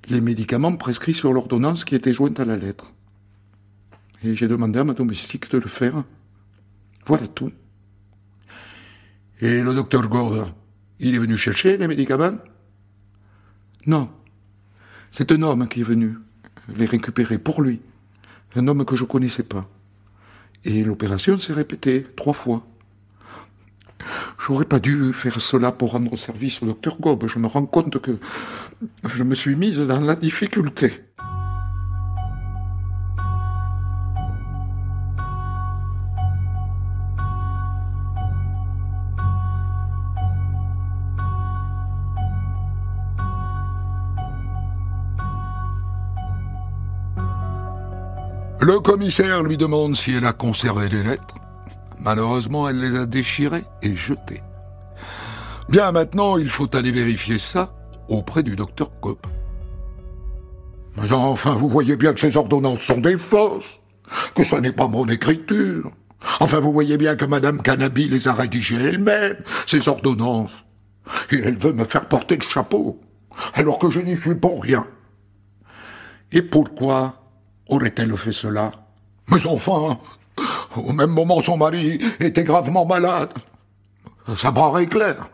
les 0.09 0.21
médicaments 0.21 0.75
prescrits 0.75 1.13
sur 1.13 1.31
l'ordonnance 1.31 1.85
qui 1.85 1.95
était 1.95 2.13
jointe 2.13 2.39
à 2.39 2.45
la 2.45 2.57
lettre. 2.57 2.93
Et 4.23 4.35
j'ai 4.35 4.47
demandé 4.47 4.79
à 4.79 4.83
ma 4.83 4.93
domestique 4.93 5.51
de 5.51 5.57
le 5.57 5.67
faire. 5.67 6.03
Voilà 7.05 7.27
tout. 7.27 7.51
Et 9.41 9.61
le 9.61 9.73
docteur 9.73 10.07
Gord, 10.07 10.53
il 10.99 11.15
est 11.15 11.19
venu 11.19 11.37
chercher 11.37 11.75
les 11.77 11.87
médicaments? 11.87 12.37
Non. 13.85 14.09
C'est 15.11 15.31
un 15.31 15.41
homme 15.41 15.67
qui 15.67 15.81
est 15.81 15.83
venu 15.83 16.15
les 16.75 16.85
récupérer 16.85 17.37
pour 17.37 17.61
lui. 17.61 17.81
Un 18.55 18.67
homme 18.67 18.85
que 18.85 18.95
je 18.95 19.03
ne 19.03 19.07
connaissais 19.07 19.43
pas. 19.43 19.69
Et 20.63 20.83
l'opération 20.85 21.37
s'est 21.37 21.51
répétée 21.51 22.07
trois 22.15 22.33
fois. 22.33 22.65
J'aurais 24.39 24.65
pas 24.65 24.79
dû 24.79 25.11
faire 25.11 25.41
cela 25.41 25.73
pour 25.73 25.91
rendre 25.91 26.15
service 26.15 26.61
au 26.61 26.65
docteur 26.65 26.99
Gob. 26.99 27.27
Je 27.27 27.39
me 27.39 27.47
rends 27.47 27.65
compte 27.65 28.01
que 28.01 28.17
je 29.09 29.23
me 29.23 29.35
suis 29.35 29.55
mise 29.55 29.79
dans 29.79 29.99
la 29.99 30.15
difficulté. 30.15 31.12
Le 48.63 48.79
commissaire 48.79 49.43
lui 49.43 49.57
demande 49.57 49.97
si 49.97 50.13
elle 50.13 50.25
a 50.25 50.31
conservé 50.31 50.87
les 50.87 51.03
lettres. 51.03 51.35
Malheureusement, 51.99 52.69
elle 52.69 52.79
les 52.79 52.95
a 52.95 53.05
déchirées 53.05 53.65
et 53.81 53.93
jetées. 53.93 54.41
Bien, 55.67 55.91
maintenant, 55.91 56.37
il 56.37 56.47
faut 56.47 56.73
aller 56.73 56.91
vérifier 56.91 57.39
ça 57.39 57.75
auprès 58.07 58.41
du 58.41 58.55
docteur 58.55 58.97
Cope. 59.01 59.27
Mais 60.95 61.11
enfin, 61.11 61.55
vous 61.55 61.67
voyez 61.67 61.97
bien 61.97 62.13
que 62.13 62.21
ces 62.21 62.37
ordonnances 62.37 62.83
sont 62.83 63.01
des 63.01 63.17
fausses, 63.17 63.81
que 64.33 64.45
ce 64.45 64.55
n'est 64.55 64.71
pas 64.71 64.87
mon 64.87 65.09
écriture. 65.09 65.91
Enfin, 66.39 66.61
vous 66.61 66.71
voyez 66.71 66.95
bien 66.95 67.17
que 67.17 67.25
Madame 67.25 67.61
Canabi 67.61 68.07
les 68.07 68.29
a 68.29 68.33
rédigées 68.33 68.81
elle-même, 68.81 69.39
ces 69.67 69.89
ordonnances. 69.89 70.63
Et 71.31 71.41
elle 71.43 71.57
veut 71.57 71.73
me 71.73 71.83
faire 71.83 72.07
porter 72.07 72.37
le 72.37 72.43
chapeau, 72.43 73.01
alors 73.55 73.77
que 73.77 73.91
je 73.91 73.99
n'y 73.99 74.15
suis 74.15 74.35
pour 74.35 74.63
rien. 74.63 74.87
Et 76.31 76.41
pourquoi 76.41 77.22
aurait-elle 77.73 78.15
fait 78.17 78.31
cela? 78.31 78.71
Mais 79.29 79.45
enfin, 79.45 79.99
au 80.75 80.91
même 80.91 81.11
moment, 81.11 81.41
son 81.41 81.57
mari 81.57 81.99
était 82.19 82.43
gravement 82.43 82.85
malade. 82.85 83.31
Ça 84.35 84.51
paraît 84.51 84.87
clair. 84.87 85.29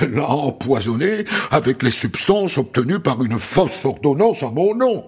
Elle 0.00 0.14
l'a 0.14 0.28
empoisonné 0.28 1.24
avec 1.50 1.82
les 1.82 1.90
substances 1.90 2.56
obtenues 2.56 3.00
par 3.00 3.22
une 3.22 3.38
fausse 3.38 3.84
ordonnance 3.84 4.42
à 4.42 4.50
mon 4.50 4.74
nom. 4.74 5.04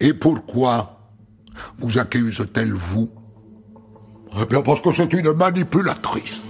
Et 0.00 0.12
pourquoi 0.12 0.98
vous 1.78 1.98
accuse-t-elle, 1.98 2.72
vous? 2.72 3.10
Eh 4.40 4.44
bien, 4.46 4.62
parce 4.62 4.80
que 4.80 4.92
c'est 4.92 5.12
une 5.12 5.32
manipulatrice. 5.32 6.42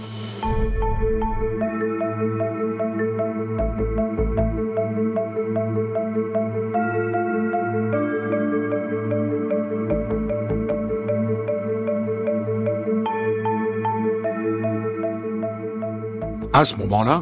À 16.55 16.63
ce 16.63 16.77
moment-là, 16.77 17.21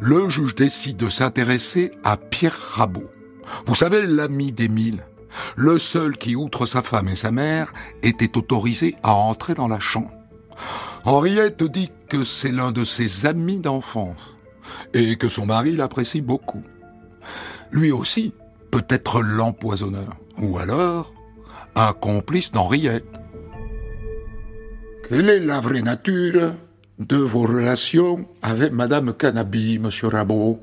le 0.00 0.28
juge 0.28 0.54
décide 0.54 0.98
de 0.98 1.08
s'intéresser 1.08 1.92
à 2.04 2.18
Pierre 2.18 2.58
Rabot. 2.74 3.10
Vous 3.64 3.74
savez, 3.74 4.06
l'ami 4.06 4.52
d'Émile, 4.52 5.06
le 5.56 5.78
seul 5.78 6.18
qui, 6.18 6.36
outre 6.36 6.66
sa 6.66 6.82
femme 6.82 7.08
et 7.08 7.14
sa 7.14 7.30
mère, 7.30 7.72
était 8.02 8.36
autorisé 8.36 8.96
à 9.02 9.14
entrer 9.14 9.54
dans 9.54 9.66
la 9.66 9.80
chambre. 9.80 10.12
Henriette 11.06 11.62
dit 11.62 11.90
que 12.10 12.22
c'est 12.22 12.52
l'un 12.52 12.70
de 12.70 12.84
ses 12.84 13.24
amis 13.24 13.60
d'enfance 13.60 14.34
et 14.92 15.16
que 15.16 15.28
son 15.28 15.46
mari 15.46 15.72
l'apprécie 15.74 16.20
beaucoup. 16.20 16.62
Lui 17.72 17.92
aussi 17.92 18.34
peut 18.70 18.84
être 18.90 19.22
l'empoisonneur 19.22 20.18
ou 20.36 20.58
alors 20.58 21.14
un 21.76 21.94
complice 21.94 22.52
d'Henriette. 22.52 23.06
Quelle 25.08 25.30
est 25.30 25.40
la 25.40 25.60
vraie 25.60 25.80
nature? 25.80 26.52
De 27.00 27.16
vos 27.16 27.42
relations 27.42 28.28
avec 28.42 28.72
Madame 28.72 29.14
Canabi, 29.14 29.78
Monsieur 29.78 30.08
Rabot 30.08 30.60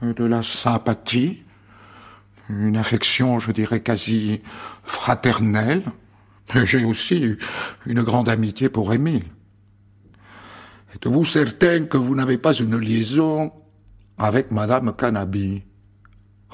De 0.00 0.24
la 0.24 0.42
sympathie, 0.42 1.44
une 2.48 2.78
affection, 2.78 3.38
je 3.38 3.52
dirais, 3.52 3.80
quasi 3.80 4.40
fraternelle. 4.84 5.82
J'ai 6.64 6.84
aussi 6.84 7.36
une 7.84 8.02
grande 8.02 8.28
amitié 8.28 8.70
pour 8.70 8.92
Émile. 8.94 9.24
Êtes-vous 10.94 11.26
certain 11.26 11.84
que 11.84 11.98
vous 11.98 12.14
n'avez 12.14 12.38
pas 12.38 12.54
une 12.54 12.78
liaison 12.78 13.52
avec 14.16 14.50
Madame 14.50 14.94
Canabi? 14.96 15.62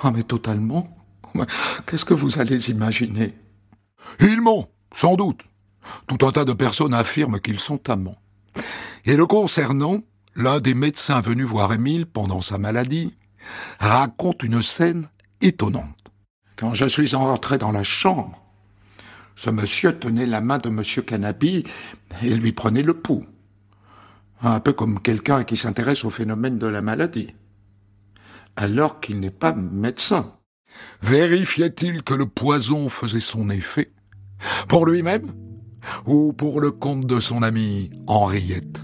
Ah, 0.03 0.11
mais 0.11 0.25
totalement. 0.25 0.97
Qu'est-ce 1.87 2.05
que 2.05 2.15
vous 2.15 2.41
allez 2.41 2.71
imaginer? 2.71 3.35
Ils 4.19 4.41
m'ont, 4.41 4.67
sans 4.93 5.15
doute. 5.15 5.43
Tout 6.09 6.27
un 6.27 6.33
tas 6.33 6.45
de 6.45 6.53
personnes 6.53 6.95
affirment 6.95 7.39
qu'ils 7.39 7.61
sont 7.61 7.89
amants. 7.89 8.22
Et 9.05 9.17
le 9.17 9.27
concernant, 9.27 10.01
l'un 10.35 10.61
des 10.61 10.75
médecins 10.75 11.21
venus 11.21 11.47
voir 11.47 11.73
Émile 11.73 12.07
pendant 12.07 12.41
sa 12.41 12.59
maladie 12.59 13.15
raconte 13.79 14.43
une 14.43 14.63
scène 14.63 15.09
étonnante. 15.41 15.99
Quand 16.57 16.75
je 16.75 16.87
suis 16.87 17.15
entré 17.15 17.59
dans 17.59 17.73
la 17.73 17.83
chambre, 17.83 18.41
ce 19.35 19.51
monsieur 19.51 19.99
tenait 19.99 20.27
la 20.27 20.41
main 20.41 20.59
de 20.59 20.69
monsieur 20.69 21.03
Canabi 21.03 21.65
et 22.23 22.35
lui 22.35 22.53
prenait 22.53 22.83
le 22.83 22.95
pouls. 22.95 23.27
Un 24.43 24.61
peu 24.61 24.73
comme 24.73 25.01
quelqu'un 25.01 25.45
qui 25.45 25.57
s'intéresse 25.57 26.05
au 26.05 26.11
phénomène 26.11 26.59
de 26.59 26.67
la 26.67 26.83
maladie. 26.83 27.35
Alors 28.57 29.01
qu'il 29.01 29.21
n'est 29.21 29.31
pas 29.31 29.53
médecin. 29.53 30.37
Vérifiait-il 31.03 32.03
que 32.03 32.15
le 32.15 32.27
poison 32.27 32.89
faisait 32.89 33.21
son 33.21 33.51
effet? 33.51 33.93
Pour 34.69 34.87
lui-même 34.87 35.33
Ou 36.07 36.33
pour 36.33 36.61
le 36.61 36.71
compte 36.71 37.07
de 37.07 37.21
son 37.21 37.43
amie 37.43 37.91
Henriette 38.07 38.83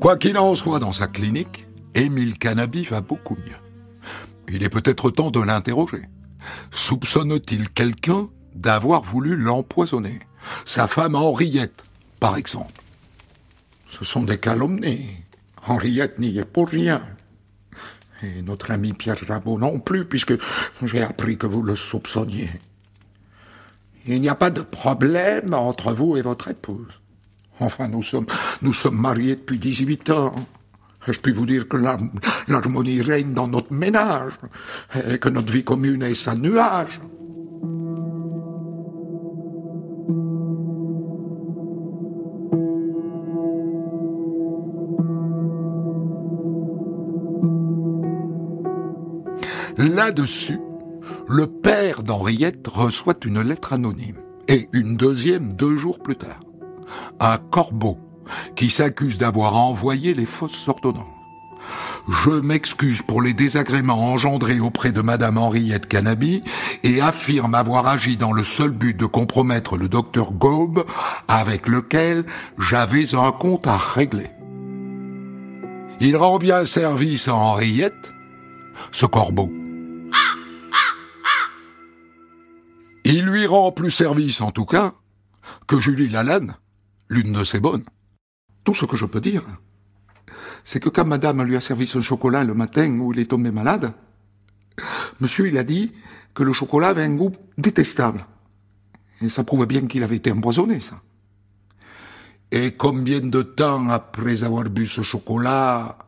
Quoi 0.00 0.16
qu'il 0.16 0.38
en 0.38 0.54
soit 0.54 0.78
dans 0.78 0.92
sa 0.92 1.08
clinique, 1.08 1.66
Émile 1.94 2.38
Canabi 2.38 2.84
va 2.84 3.02
beaucoup 3.02 3.36
mieux. 3.36 3.60
Il 4.48 4.62
est 4.62 4.70
peut-être 4.70 5.10
temps 5.10 5.30
de 5.30 5.40
l'interroger. 5.40 6.08
Soupçonne-t-il 6.70 7.68
quelqu'un 7.68 8.28
d'avoir 8.54 9.02
voulu 9.02 9.36
l'empoisonner? 9.36 10.18
Sa 10.64 10.86
femme 10.86 11.14
Henriette, 11.14 11.82
par 12.18 12.36
exemple. 12.36 12.82
Ce 13.88 14.04
sont 14.04 14.22
des 14.22 14.38
calomnies. 14.38 15.10
Henriette 15.66 16.18
n'y 16.18 16.38
est 16.38 16.44
pour 16.44 16.68
rien. 16.68 17.02
Et 18.22 18.42
notre 18.42 18.70
ami 18.70 18.92
Pierre 18.92 19.16
Rabot 19.26 19.58
non 19.58 19.80
plus, 19.80 20.04
puisque 20.04 20.34
j'ai 20.82 21.02
appris 21.02 21.38
que 21.38 21.46
vous 21.46 21.62
le 21.62 21.76
soupçonniez. 21.76 22.50
Il 24.06 24.20
n'y 24.20 24.28
a 24.28 24.34
pas 24.34 24.50
de 24.50 24.62
problème 24.62 25.54
entre 25.54 25.92
vous 25.92 26.16
et 26.16 26.22
votre 26.22 26.48
épouse. 26.48 27.00
Enfin, 27.60 27.88
nous 27.88 28.02
sommes, 28.02 28.26
nous 28.62 28.72
sommes 28.72 28.98
mariés 28.98 29.36
depuis 29.36 29.58
18 29.58 30.10
ans. 30.10 30.34
Je 31.06 31.18
puis 31.18 31.32
vous 31.32 31.46
dire 31.46 31.68
que 31.68 31.76
l'harmonie 32.48 33.02
règne 33.02 33.32
dans 33.32 33.48
notre 33.48 33.72
ménage 33.72 34.32
et 35.08 35.18
que 35.18 35.28
notre 35.28 35.52
vie 35.52 35.64
commune 35.64 36.02
est 36.02 36.14
sans 36.14 36.36
nuage. 36.36 37.00
Là-dessus, 49.80 50.60
le 51.26 51.46
père 51.46 52.02
d'Henriette 52.02 52.68
reçoit 52.68 53.14
une 53.24 53.40
lettre 53.40 53.72
anonyme, 53.72 54.18
et 54.46 54.68
une 54.74 54.94
deuxième 54.94 55.54
deux 55.54 55.78
jours 55.78 56.00
plus 56.00 56.16
tard. 56.16 56.40
Un 57.18 57.38
corbeau 57.38 57.96
qui 58.56 58.68
s'accuse 58.68 59.16
d'avoir 59.16 59.56
envoyé 59.56 60.12
les 60.12 60.26
fausses 60.26 60.68
ordonnances. 60.68 61.06
Je 62.10 62.28
m'excuse 62.28 63.00
pour 63.00 63.22
les 63.22 63.32
désagréments 63.32 64.12
engendrés 64.12 64.60
auprès 64.60 64.92
de 64.92 65.00
Madame 65.00 65.38
Henriette 65.38 65.88
Canabi 65.88 66.42
et 66.84 67.00
affirme 67.00 67.54
avoir 67.54 67.86
agi 67.86 68.18
dans 68.18 68.32
le 68.32 68.44
seul 68.44 68.72
but 68.72 68.94
de 68.94 69.06
compromettre 69.06 69.78
le 69.78 69.88
docteur 69.88 70.34
Gaube 70.34 70.84
avec 71.26 71.66
lequel 71.66 72.26
j'avais 72.58 73.14
un 73.14 73.32
compte 73.32 73.66
à 73.66 73.78
régler. 73.78 74.28
Il 76.00 76.18
rend 76.18 76.36
bien 76.36 76.66
service 76.66 77.28
à 77.28 77.34
Henriette, 77.34 78.12
ce 78.92 79.06
corbeau. 79.06 79.50
Il 83.04 83.24
lui 83.24 83.46
rend 83.46 83.72
plus 83.72 83.90
service, 83.90 84.40
en 84.40 84.50
tout 84.50 84.66
cas, 84.66 84.94
que 85.66 85.80
Julie 85.80 86.08
Lalanne, 86.08 86.56
l'une 87.08 87.32
de 87.32 87.44
ses 87.44 87.60
bonnes. 87.60 87.84
Tout 88.64 88.74
ce 88.74 88.84
que 88.84 88.96
je 88.96 89.06
peux 89.06 89.20
dire, 89.20 89.42
c'est 90.64 90.80
que 90.80 90.88
quand 90.88 91.06
madame 91.06 91.42
lui 91.42 91.56
a 91.56 91.60
servi 91.60 91.86
son 91.86 92.02
chocolat 92.02 92.44
le 92.44 92.54
matin 92.54 92.98
où 92.98 93.12
il 93.12 93.18
est 93.18 93.30
tombé 93.30 93.50
malade, 93.50 93.92
monsieur, 95.20 95.48
il 95.48 95.58
a 95.58 95.64
dit 95.64 95.92
que 96.34 96.42
le 96.42 96.52
chocolat 96.52 96.88
avait 96.88 97.04
un 97.04 97.14
goût 97.14 97.32
détestable. 97.58 98.26
Et 99.22 99.28
ça 99.28 99.44
prouve 99.44 99.66
bien 99.66 99.86
qu'il 99.86 100.02
avait 100.02 100.16
été 100.16 100.32
empoisonné, 100.32 100.80
ça. 100.80 101.00
Et 102.52 102.72
combien 102.72 103.20
de 103.20 103.42
temps 103.42 103.88
après 103.88 104.44
avoir 104.44 104.64
bu 104.64 104.86
ce 104.86 105.02
chocolat, 105.02 105.98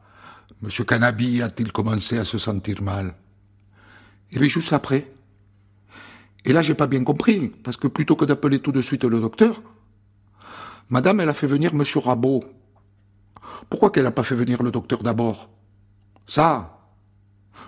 monsieur 0.61 0.85
Canabi 0.85 1.41
a-t-il 1.41 1.73
commencé 1.73 2.19
à 2.19 2.25
se 2.25 2.37
sentir 2.39 2.83
mal? 2.83 3.15
Eh 4.33 4.39
bien, 4.39 4.49
juste 4.49 4.73
après. 4.73 5.13
Et 6.45 6.53
là, 6.53 6.63
j'ai 6.63 6.75
pas 6.75 6.89
bien 6.89 7.05
compris, 7.05 7.49
parce 7.63 7.77
que 7.77 7.87
plutôt 7.87 8.17
que 8.17 8.25
d'appeler 8.25 8.59
tout 8.59 8.73
de 8.73 8.83
suite 8.83 9.05
le 9.05 9.21
docteur, 9.21 9.63
madame, 10.91 11.21
elle 11.21 11.29
a 11.29 11.35
fait 11.35 11.47
venir 11.47 11.75
monsieur 11.75 12.01
Rabot. 12.01 12.43
Pourquoi 13.71 13.91
qu'elle 13.91 14.05
n'a 14.05 14.11
pas 14.11 14.25
fait 14.25 14.35
venir 14.35 14.63
le 14.63 14.71
docteur 14.71 15.03
d'abord? 15.03 15.51
Ça, 16.27 16.81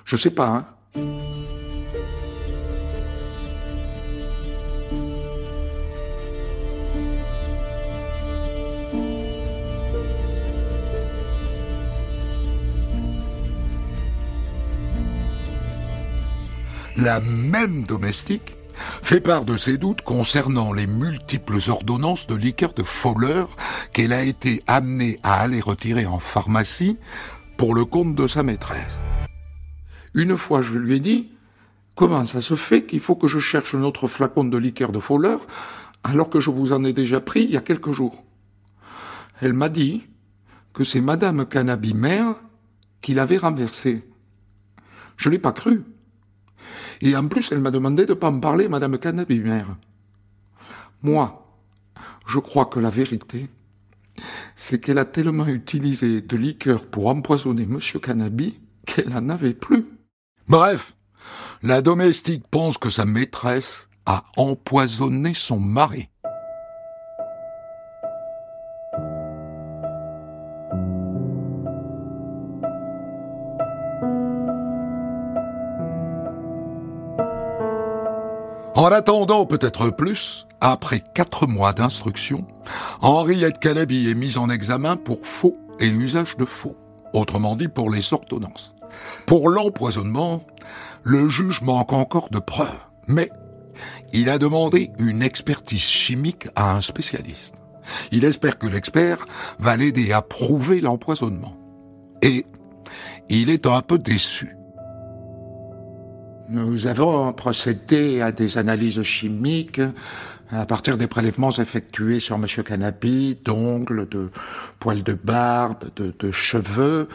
je 0.05 0.17
sais 0.17 0.31
pas, 0.31 0.49
hein. 0.49 0.67
La 16.97 17.21
même 17.21 17.83
domestique 17.83 18.57
fait 18.75 19.21
part 19.21 19.45
de 19.45 19.57
ses 19.57 19.79
doutes 19.79 20.03
concernant 20.03 20.73
les 20.73 20.87
multiples 20.87 21.59
ordonnances 21.69 22.27
de 22.27 22.35
liqueur 22.35 22.73
de 22.73 22.83
Fowler 22.83 23.45
qu'elle 23.93 24.13
a 24.13 24.23
été 24.23 24.63
amenée 24.67 25.19
à 25.23 25.41
aller 25.41 25.61
retirer 25.61 26.07
en 26.07 26.19
pharmacie 26.19 26.99
pour 27.57 27.75
le 27.75 27.85
compte 27.85 28.15
de 28.15 28.27
sa 28.27 28.43
maîtresse. 28.43 28.99
Une 30.15 30.37
fois, 30.37 30.63
je 30.63 30.79
lui 30.79 30.97
ai 30.97 31.01
dit, 31.01 31.31
comment 31.95 32.25
ça 32.25 32.41
se 32.41 32.55
fait 32.55 32.85
qu'il 32.85 33.01
faut 33.01 33.17
que 33.17 33.29
je 33.29 33.41
cherche 33.41 33.75
un 33.75 33.83
autre 33.83 34.09
flacon 34.09 34.45
de 34.45 34.59
liqueur 34.59 34.93
de 34.93 35.01
Fowler 35.01 35.37
alors 36.03 36.31
que 36.31 36.41
je 36.41 36.51
vous 36.51 36.73
en 36.73 36.85
ai 36.85 36.93
déjà 36.93 37.21
pris 37.21 37.43
il 37.43 37.51
y 37.51 37.57
a 37.57 37.61
quelques 37.61 37.93
jours? 37.93 38.25
Elle 39.41 39.55
m'a 39.55 39.69
dit 39.69 40.07
que 40.73 40.85
c'est 40.85 41.01
Madame 41.01 41.47
Canabi 41.47 41.95
mère 41.95 42.35
qui 43.01 43.15
l'avait 43.15 43.39
renversé. 43.39 44.05
Je 45.17 45.29
l'ai 45.29 45.39
pas 45.39 45.53
cru. 45.53 45.85
Et 47.05 47.14
en 47.14 47.29
plus, 47.29 47.53
elle 47.53 47.61
m'a 47.61 47.71
demandé 47.71 48.07
de 48.07 48.14
ne 48.14 48.14
pas 48.14 48.31
en 48.31 48.40
parler, 48.40 48.67
Madame 48.67 48.97
Canabi-Mère. 48.99 49.77
Moi, 51.03 51.47
je 52.27 52.38
crois 52.38 52.64
que 52.64 52.81
la 52.81 52.88
vérité, 52.88 53.51
c'est 54.57 54.81
qu'elle 54.81 54.97
a 54.97 55.05
tellement 55.05 55.47
utilisé 55.47 56.23
de 56.23 56.37
liqueur 56.37 56.87
pour 56.87 57.09
empoisonner 57.09 57.67
Monsieur 57.67 57.99
Canabi 57.99 58.59
qu'elle 58.87 59.11
n'en 59.11 59.29
avait 59.29 59.53
plus. 59.53 59.85
Bref, 60.49 60.97
la 61.62 61.83
domestique 61.83 62.49
pense 62.51 62.79
que 62.79 62.88
sa 62.88 63.05
maîtresse 63.05 63.90
a 64.07 64.25
empoisonné 64.38 65.35
son 65.35 65.61
mari. 65.61 66.09
En 78.85 78.92
attendant 78.92 79.47
peut-être 79.47 79.88
plus, 79.88 80.47
après 80.61 81.01
quatre 81.14 81.47
mois 81.47 81.73
d'instruction, 81.73 82.47
Henriette 83.01 83.59
Canabi 83.59 84.11
est 84.11 84.14
mise 84.14 84.37
en 84.37 84.51
examen 84.51 84.99
pour 84.99 85.27
faux 85.27 85.57
et 85.81 85.87
usage 85.87 86.37
de 86.37 86.44
faux, 86.44 86.77
autrement 87.14 87.57
dit 87.57 87.68
pour 87.68 87.88
les 87.88 88.12
ordonnances. 88.12 88.75
Pour 89.25 89.49
l'empoisonnement, 89.49 90.44
le 91.03 91.31
juge 91.31 91.62
manque 91.62 91.94
encore 91.94 92.29
de 92.29 92.38
preuves, 92.38 92.79
mais 93.07 93.31
il 94.12 94.29
a 94.29 94.37
demandé 94.37 94.92
une 94.99 95.23
expertise 95.23 95.81
chimique 95.81 96.49
à 96.55 96.77
un 96.77 96.83
spécialiste. 96.83 97.55
Il 98.12 98.27
espère 98.27 98.59
que 98.59 98.66
l'expert 98.66 99.25
va 99.59 99.79
l'aider 99.79 100.12
à 100.12 100.20
prouver 100.20 100.83
l'empoisonnement. 100.83 101.57
Et 102.20 102.44
il 103.31 103.49
est 103.49 103.66
un 103.66 103.81
peu 103.81 103.97
déçu. 103.97 104.59
Nous 106.48 106.87
avons 106.87 107.33
procédé 107.33 108.20
à 108.20 108.30
des 108.30 108.59
analyses 108.59 109.02
chimiques 109.02 109.80
à 110.50 110.66
partir 110.66 110.98
des 110.98 111.07
prélèvements 111.07 111.50
effectués 111.50 112.20
sur 112.20 112.37
M. 112.37 112.46
Canapi, 112.46 113.38
d'ongles, 113.44 114.09
de 114.09 114.30
poils 114.78 115.02
de 115.02 115.14
barbe, 115.14 115.85
de, 115.96 116.30
cheveux 116.33 117.09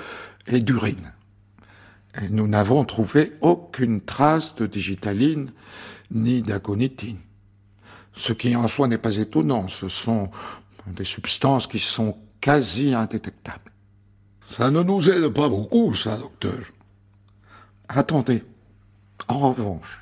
et 0.48 0.62
d'urine. 0.62 1.14
Et 2.22 2.30
nous 2.30 2.48
n'avons 2.48 2.84
trouvé 2.86 3.34
aucune 3.42 4.02
trace 4.02 4.56
de 4.56 4.66
digitaline 4.66 5.52
ni 6.10 6.42
d'agonitine. 6.42 7.20
Ce 8.16 8.34
qui 8.34 8.56
en 8.56 8.68
soi 8.68 8.88
n'est 8.88 8.98
pas 8.98 9.18
étonnant, 9.18 9.68
ce 9.68 9.88
sont 9.88 10.32
des 10.88 11.06
substances 11.06 11.68
qui 11.68 11.80
sont 11.80 12.18
quasi 12.42 12.96
indétectables. 12.96 13.72
Ça 14.50 14.72
ne 14.72 14.82
nous 14.82 15.08
aide 15.08 15.30
pas 15.30 15.48
beaucoup, 15.48 15.94
ça, 15.94 16.18
docteur. 16.18 16.58
Attendez, 17.88 18.44
en 19.30 19.38
revanche, 19.38 20.02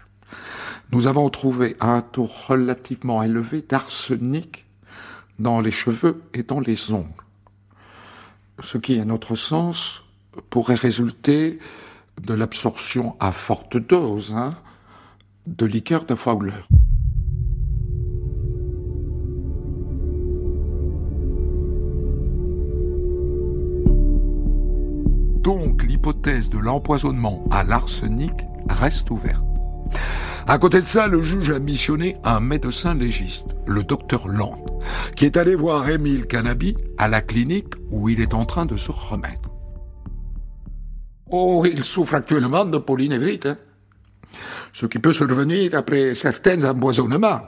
nous 0.92 1.06
avons 1.06 1.30
trouvé 1.30 1.76
un 1.82 2.02
taux 2.02 2.30
relativement 2.48 3.22
élevé 3.22 3.62
d'arsenic 3.62 4.66
dans 5.38 5.60
les 5.60 5.72
cheveux 5.72 6.24
et 6.34 6.44
dans 6.44 6.62
les 6.62 6.94
ongles. 6.94 7.12
Ce 8.64 8.78
qui, 8.78 9.00
à 9.00 9.06
notre 9.06 9.36
sens, 9.36 10.04
pourrait 10.50 10.76
résulter 10.76 11.60
de 12.22 12.34
l'absorption 12.34 13.16
à 13.20 13.32
forte 13.32 13.78
dose 13.78 14.34
hein, 14.34 14.56
de 15.46 15.66
liqueur 15.66 16.06
de 16.06 16.16
Fowler. 16.16 16.54
Donc 25.42 25.84
l'hypothèse 25.84 26.50
de 26.50 26.58
l'empoisonnement 26.58 27.44
à 27.52 27.64
l'arsenic 27.64 28.34
reste 28.70 29.10
ouverte. 29.12 29.44
À 30.50 30.58
côté 30.60 30.80
de 30.82 30.86
ça, 30.86 31.08
le 31.08 31.22
juge 31.24 31.50
a 31.50 31.60
missionné 31.60 32.16
un 32.24 32.40
médecin 32.40 32.94
légiste, 32.94 33.48
le 33.68 33.84
docteur 33.84 34.30
Land, 34.30 34.80
qui 35.16 35.26
est 35.26 35.36
allé 35.36 35.56
voir 35.56 35.90
Émile 35.90 36.26
Canabi 36.26 36.78
à 36.98 37.10
la 37.10 37.22
clinique 37.22 37.74
où 37.90 38.08
il 38.08 38.22
est 38.22 38.34
en 38.34 38.46
train 38.46 38.66
de 38.66 38.78
se 38.78 38.92
remettre. 38.92 39.50
Oh, 41.30 41.66
il 41.66 41.84
souffre 41.84 42.14
actuellement 42.14 42.64
de 42.64 42.78
polynévrite, 42.78 43.48
hein. 43.48 43.58
ce 44.72 44.86
qui 44.86 45.00
peut 45.00 45.12
survenir 45.12 45.76
après 45.76 46.16
certains 46.16 46.64
empoisonnements, 46.64 47.42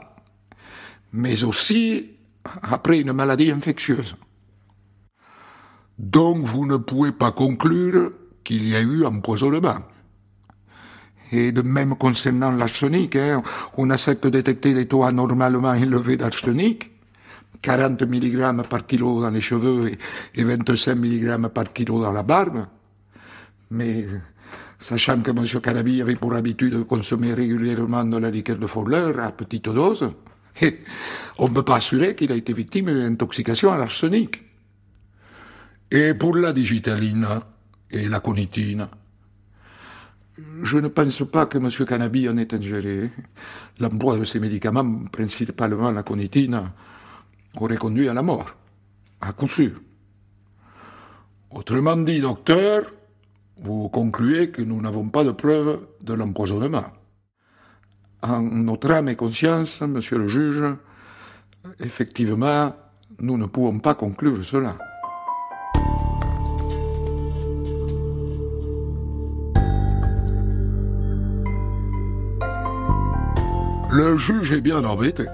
mais 1.14 1.42
aussi 1.42 2.18
après 2.62 3.00
une 3.00 3.14
maladie 3.14 3.50
infectieuse. 3.50 4.16
Donc 5.98 6.44
vous 6.44 6.66
ne 6.66 6.76
pouvez 6.76 7.12
pas 7.12 7.32
conclure 7.32 8.12
qu'il 8.44 8.68
y 8.68 8.76
a 8.76 8.80
eu 8.80 9.06
empoisonnement 9.06 9.78
Et 11.32 11.52
de 11.52 11.62
même 11.62 11.94
concernant 11.94 12.50
l'arsenic, 12.50 13.16
hein, 13.16 13.42
on 13.76 13.90
accepte 13.90 14.24
de 14.24 14.30
détecter 14.30 14.74
les 14.74 14.86
taux 14.86 15.04
anormalement 15.04 15.74
élevés 15.74 16.16
d'arsenic, 16.16 16.90
40 17.62 18.02
mg 18.02 18.62
par 18.68 18.86
kilo 18.86 19.20
dans 19.20 19.30
les 19.30 19.40
cheveux 19.40 19.92
et 20.34 20.44
25 20.44 20.94
mg 20.96 21.48
par 21.48 21.72
kilo 21.72 22.00
dans 22.00 22.12
la 22.12 22.22
barbe. 22.22 22.66
Mais 23.70 24.06
sachant 24.78 25.20
que 25.20 25.30
M. 25.30 25.44
Canabi 25.60 26.02
avait 26.02 26.14
pour 26.14 26.34
habitude 26.34 26.74
de 26.74 26.82
consommer 26.82 27.34
régulièrement 27.34 28.04
de 28.04 28.16
la 28.16 28.30
liqueur 28.30 28.56
de 28.56 28.66
Fowler 28.66 29.12
à 29.20 29.30
petite 29.30 29.68
dose, 29.68 30.10
on 31.38 31.48
ne 31.48 31.54
peut 31.54 31.62
pas 31.62 31.76
assurer 31.76 32.16
qu'il 32.16 32.32
a 32.32 32.34
été 32.34 32.52
victime 32.52 32.86
d'une 32.86 33.12
intoxication 33.12 33.70
à 33.70 33.78
l'arsenic. 33.78 34.42
Et 35.90 36.14
pour 36.14 36.36
la 36.36 36.52
digitaline 36.52 37.26
et 37.90 38.08
la 38.08 38.20
conitine, 38.20 38.88
je 40.62 40.78
ne 40.78 40.88
pense 40.88 41.22
pas 41.30 41.46
que 41.46 41.58
M. 41.58 41.68
Canabi 41.86 42.28
en 42.28 42.36
ait 42.36 42.54
ingéré. 42.54 43.10
L'emploi 43.78 44.18
de 44.18 44.24
ces 44.24 44.40
médicaments, 44.40 45.04
principalement 45.10 45.90
la 45.90 46.02
conitine, 46.02 46.70
aurait 47.56 47.76
conduit 47.76 48.08
à 48.08 48.14
la 48.14 48.22
mort, 48.22 48.54
à 49.20 49.32
coup 49.32 49.48
sûr. 49.48 49.80
Autrement 51.50 51.96
dit, 51.96 52.20
docteur, 52.20 52.84
vous 53.62 53.88
concluez 53.88 54.50
que 54.50 54.62
nous 54.62 54.80
n'avons 54.80 55.08
pas 55.08 55.24
de 55.24 55.32
preuve 55.32 55.80
de 56.00 56.14
l'empoisonnement. 56.14 56.84
En 58.22 58.42
notre 58.42 58.90
âme 58.90 59.08
et 59.08 59.16
conscience, 59.16 59.80
monsieur 59.80 60.18
le 60.18 60.28
juge, 60.28 60.62
effectivement, 61.80 62.74
nous 63.18 63.36
ne 63.36 63.46
pouvons 63.46 63.78
pas 63.80 63.94
conclure 63.94 64.44
cela. 64.44 64.76
Le 73.92 74.16
juge 74.18 74.52
est 74.52 74.60
bien 74.60 74.84
embêté. 74.84 75.24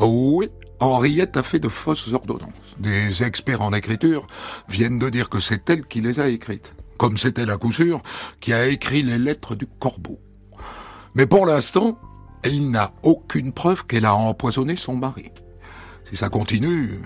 Oui, 0.00 0.50
Henriette 0.80 1.38
a 1.38 1.42
fait 1.42 1.58
de 1.58 1.70
fausses 1.70 2.12
ordonnances. 2.12 2.76
Des 2.78 3.22
experts 3.22 3.62
en 3.62 3.72
écriture 3.72 4.26
viennent 4.68 4.98
de 4.98 5.08
dire 5.08 5.30
que 5.30 5.40
c'est 5.40 5.70
elle 5.70 5.86
qui 5.86 6.02
les 6.02 6.20
a 6.20 6.28
écrites, 6.28 6.74
comme 6.98 7.16
c'était 7.16 7.46
la 7.46 7.56
couture 7.56 8.02
qui 8.38 8.52
a 8.52 8.66
écrit 8.66 9.02
les 9.02 9.16
lettres 9.16 9.54
du 9.54 9.66
corbeau. 9.66 10.20
Mais 11.14 11.24
pour 11.24 11.46
l'instant, 11.46 11.98
il 12.44 12.70
n'a 12.70 12.92
aucune 13.02 13.54
preuve 13.54 13.86
qu'elle 13.86 14.04
a 14.04 14.14
empoisonné 14.14 14.76
son 14.76 14.96
mari. 14.96 15.30
Si 16.04 16.16
ça 16.16 16.28
continue, 16.28 17.00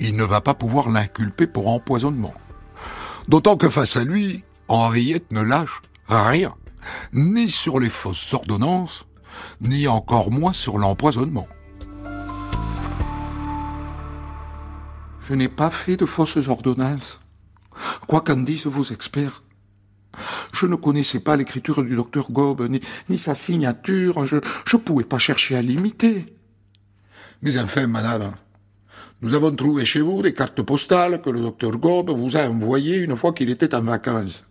il 0.00 0.16
ne 0.16 0.24
va 0.24 0.40
pas 0.40 0.54
pouvoir 0.54 0.90
l'inculper 0.90 1.46
pour 1.46 1.68
empoisonnement. 1.68 2.34
D'autant 3.28 3.56
que 3.56 3.68
face 3.68 3.96
à 3.96 4.02
lui, 4.02 4.42
Henriette 4.66 5.30
ne 5.30 5.42
lâche 5.42 5.80
rien, 6.08 6.56
ni 7.12 7.50
sur 7.50 7.78
les 7.78 7.90
fausses 7.90 8.34
ordonnances, 8.34 9.07
ni 9.60 9.86
encore 9.88 10.30
moins 10.30 10.52
sur 10.52 10.78
l'empoisonnement. 10.78 11.48
Je 15.28 15.34
n'ai 15.34 15.48
pas 15.48 15.70
fait 15.70 15.96
de 15.96 16.06
fausses 16.06 16.48
ordonnances, 16.48 17.20
quoi 18.06 18.22
qu'en 18.22 18.36
disent 18.36 18.66
vos 18.66 18.84
experts. 18.84 19.42
Je 20.52 20.66
ne 20.66 20.74
connaissais 20.74 21.20
pas 21.20 21.36
l'écriture 21.36 21.84
du 21.84 21.94
docteur 21.94 22.32
Gobe, 22.32 22.68
ni, 23.08 23.18
sa 23.18 23.34
signature, 23.34 24.26
je 24.26 24.36
ne 24.36 24.80
pouvais 24.80 25.04
pas 25.04 25.18
chercher 25.18 25.56
à 25.56 25.62
l'imiter. 25.62 26.34
Mais 27.42 27.58
enfin, 27.58 27.86
madame, 27.86 28.32
nous 29.20 29.34
avons 29.34 29.54
trouvé 29.54 29.84
chez 29.84 30.00
vous 30.00 30.22
des 30.22 30.32
cartes 30.32 30.62
postales 30.62 31.20
que 31.20 31.30
le 31.30 31.40
docteur 31.40 31.72
Gobe 31.72 32.10
vous 32.10 32.36
a 32.36 32.48
envoyées 32.48 32.98
une 32.98 33.16
fois 33.16 33.32
qu'il 33.32 33.50
était 33.50 33.74
en 33.74 33.82
vacances. 33.82 34.44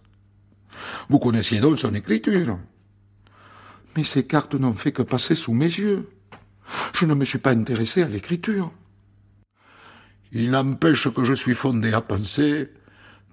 Vous 1.10 1.20
connaissiez 1.20 1.60
donc 1.60 1.80
son 1.80 1.94
écriture. 1.94 2.58
Mais 3.98 4.04
ces 4.04 4.28
cartes 4.28 4.54
n'ont 4.54 4.76
fait 4.76 4.92
que 4.92 5.02
passer 5.02 5.34
sous 5.34 5.54
mes 5.54 5.66
yeux. 5.66 6.08
Je 6.94 7.08
ne 7.08 7.16
me 7.16 7.26
suis 7.26 7.40
pas 7.40 7.50
intéressé 7.50 8.04
à 8.04 8.08
l'écriture. 8.08 8.72
Il 10.32 10.52
n'empêche 10.52 11.10
que 11.12 11.24
je 11.26 11.34
suis 11.34 11.56
fondé 11.56 11.92
à 11.94 12.02
penser 12.02 12.72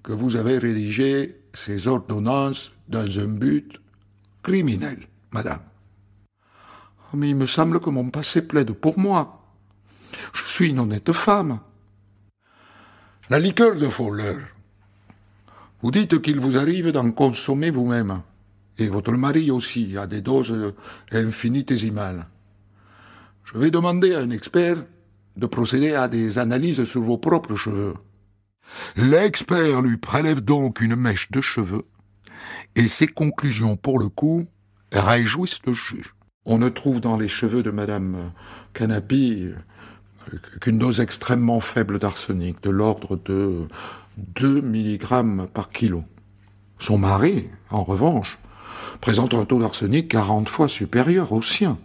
que 0.01 0.11
vous 0.11 0.35
avez 0.35 0.57
rédigé 0.57 1.39
ces 1.53 1.87
ordonnances 1.87 2.71
dans 2.87 3.19
un 3.19 3.27
but 3.27 3.79
criminel, 4.41 4.97
madame. 5.29 5.61
Mais 7.13 7.29
il 7.29 7.35
me 7.35 7.45
semble 7.45 7.79
que 7.79 7.91
mon 7.91 8.09
passé 8.09 8.41
plaide 8.41 8.71
pour 8.71 8.97
moi. 8.97 9.45
Je 10.33 10.47
suis 10.47 10.69
une 10.69 10.79
honnête 10.79 11.13
femme. 11.13 11.59
La 13.29 13.37
liqueur 13.37 13.75
de 13.75 13.87
Fowler. 13.87 14.37
Vous 15.83 15.91
dites 15.91 16.23
qu'il 16.23 16.39
vous 16.39 16.57
arrive 16.57 16.91
d'en 16.91 17.11
consommer 17.11 17.69
vous-même, 17.69 18.23
et 18.77 18.87
votre 18.87 19.11
mari 19.13 19.51
aussi, 19.51 19.97
à 19.97 20.07
des 20.07 20.21
doses 20.21 20.73
infinitésimales. 21.11 22.27
Je 23.43 23.57
vais 23.57 23.71
demander 23.71 24.13
à 24.13 24.19
un 24.19 24.31
expert 24.31 24.77
de 25.37 25.45
procéder 25.45 25.93
à 25.93 26.07
des 26.07 26.39
analyses 26.39 26.83
sur 26.83 27.01
vos 27.01 27.17
propres 27.17 27.55
cheveux. 27.55 27.93
L'expert 28.95 29.81
lui 29.81 29.97
prélève 29.97 30.41
donc 30.41 30.81
une 30.81 30.95
mèche 30.95 31.31
de 31.31 31.41
cheveux, 31.41 31.85
et 32.75 32.87
ses 32.87 33.07
conclusions, 33.07 33.77
pour 33.77 33.99
le 33.99 34.09
coup, 34.09 34.45
réjouissent 34.91 35.61
le 35.65 35.73
juge. 35.73 36.15
On 36.45 36.57
ne 36.57 36.69
trouve 36.69 36.99
dans 36.99 37.17
les 37.17 37.27
cheveux 37.27 37.63
de 37.63 37.71
Madame 37.71 38.31
Canapi 38.73 39.49
qu'une 40.61 40.77
dose 40.77 40.99
extrêmement 40.99 41.59
faible 41.59 41.99
d'arsenic, 41.99 42.61
de 42.63 42.69
l'ordre 42.69 43.19
de 43.25 43.67
2 44.17 44.61
mg 44.61 45.47
par 45.53 45.69
kilo. 45.69 46.03
Son 46.79 46.97
mari, 46.97 47.49
en 47.69 47.83
revanche, 47.83 48.37
présente 49.01 49.33
un 49.33 49.45
taux 49.45 49.59
d'arsenic 49.59 50.07
40 50.09 50.49
fois 50.49 50.67
supérieur 50.67 51.31
au 51.31 51.41
sien. 51.41 51.77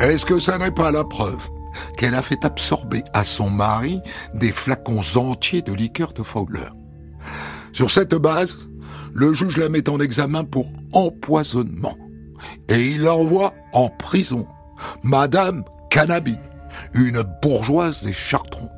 Est-ce 0.00 0.26
que 0.26 0.38
ça 0.38 0.58
n'est 0.58 0.70
pas 0.70 0.90
la 0.90 1.04
preuve 1.04 1.48
qu'elle 1.96 2.14
a 2.14 2.22
fait 2.22 2.44
absorber 2.44 3.04
à 3.12 3.22
son 3.22 3.48
mari 3.48 4.00
des 4.34 4.50
flacons 4.50 5.02
entiers 5.16 5.62
de 5.62 5.72
liqueur 5.72 6.12
de 6.12 6.22
Fowler? 6.22 6.68
Sur 7.72 7.90
cette 7.90 8.14
base, 8.14 8.68
le 9.12 9.34
juge 9.34 9.56
la 9.56 9.68
met 9.68 9.88
en 9.88 10.00
examen 10.00 10.44
pour 10.44 10.68
empoisonnement 10.92 11.96
et 12.68 12.80
il 12.80 13.02
l'envoie 13.02 13.54
en 13.72 13.88
prison. 13.88 14.46
Madame 15.02 15.64
Canabi, 15.90 16.36
une 16.94 17.22
bourgeoise 17.42 18.04
des 18.04 18.12
Chartrons. 18.12 18.70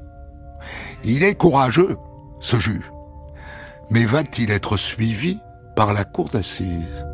Il 1.04 1.22
est 1.22 1.34
courageux, 1.34 1.96
ce 2.40 2.58
juge. 2.58 2.92
Mais 3.90 4.04
va-t-il 4.04 4.50
être 4.50 4.76
suivi 4.76 5.38
par 5.76 5.92
la 5.92 6.04
cour 6.04 6.28
d'assises? 6.30 7.04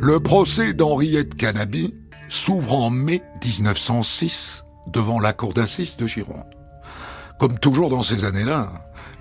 Le 0.00 0.20
procès 0.20 0.72
d'Henriette 0.72 1.34
Canabi 1.34 1.92
s'ouvre 2.28 2.74
en 2.74 2.90
mai 2.90 3.22
1906 3.44 4.65
devant 4.86 5.20
la 5.20 5.32
cour 5.32 5.52
d'assises 5.52 5.96
de 5.96 6.06
Gironde. 6.06 6.44
Comme 7.38 7.58
toujours 7.58 7.90
dans 7.90 8.02
ces 8.02 8.24
années-là, 8.24 8.72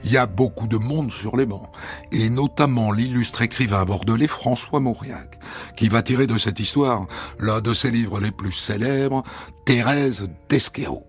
il 0.04 0.12
y 0.12 0.17
a 0.17 0.25
beaucoup 0.25 0.67
de 0.67 0.78
monde 0.78 1.12
sur 1.12 1.36
les 1.36 1.45
bancs, 1.45 1.69
et 2.12 2.30
notamment 2.30 2.91
l'illustre 2.91 3.41
écrivain 3.41 3.84
bordelais 3.86 4.28
François 4.28 4.80
Mauriac, 4.80 5.39
qui 5.75 5.89
va 5.89 6.01
tirer 6.01 6.28
de 6.28 6.38
cette 6.38 6.60
histoire 6.60 7.08
l'un 7.39 7.62
de 7.62 7.73
ses 7.73 7.91
livres 7.91 8.19
les 8.19 8.32
plus 8.32 8.51
célèbres, 8.51 9.23
Thérèse 9.65 10.28
d'Esquerot. 10.47 11.08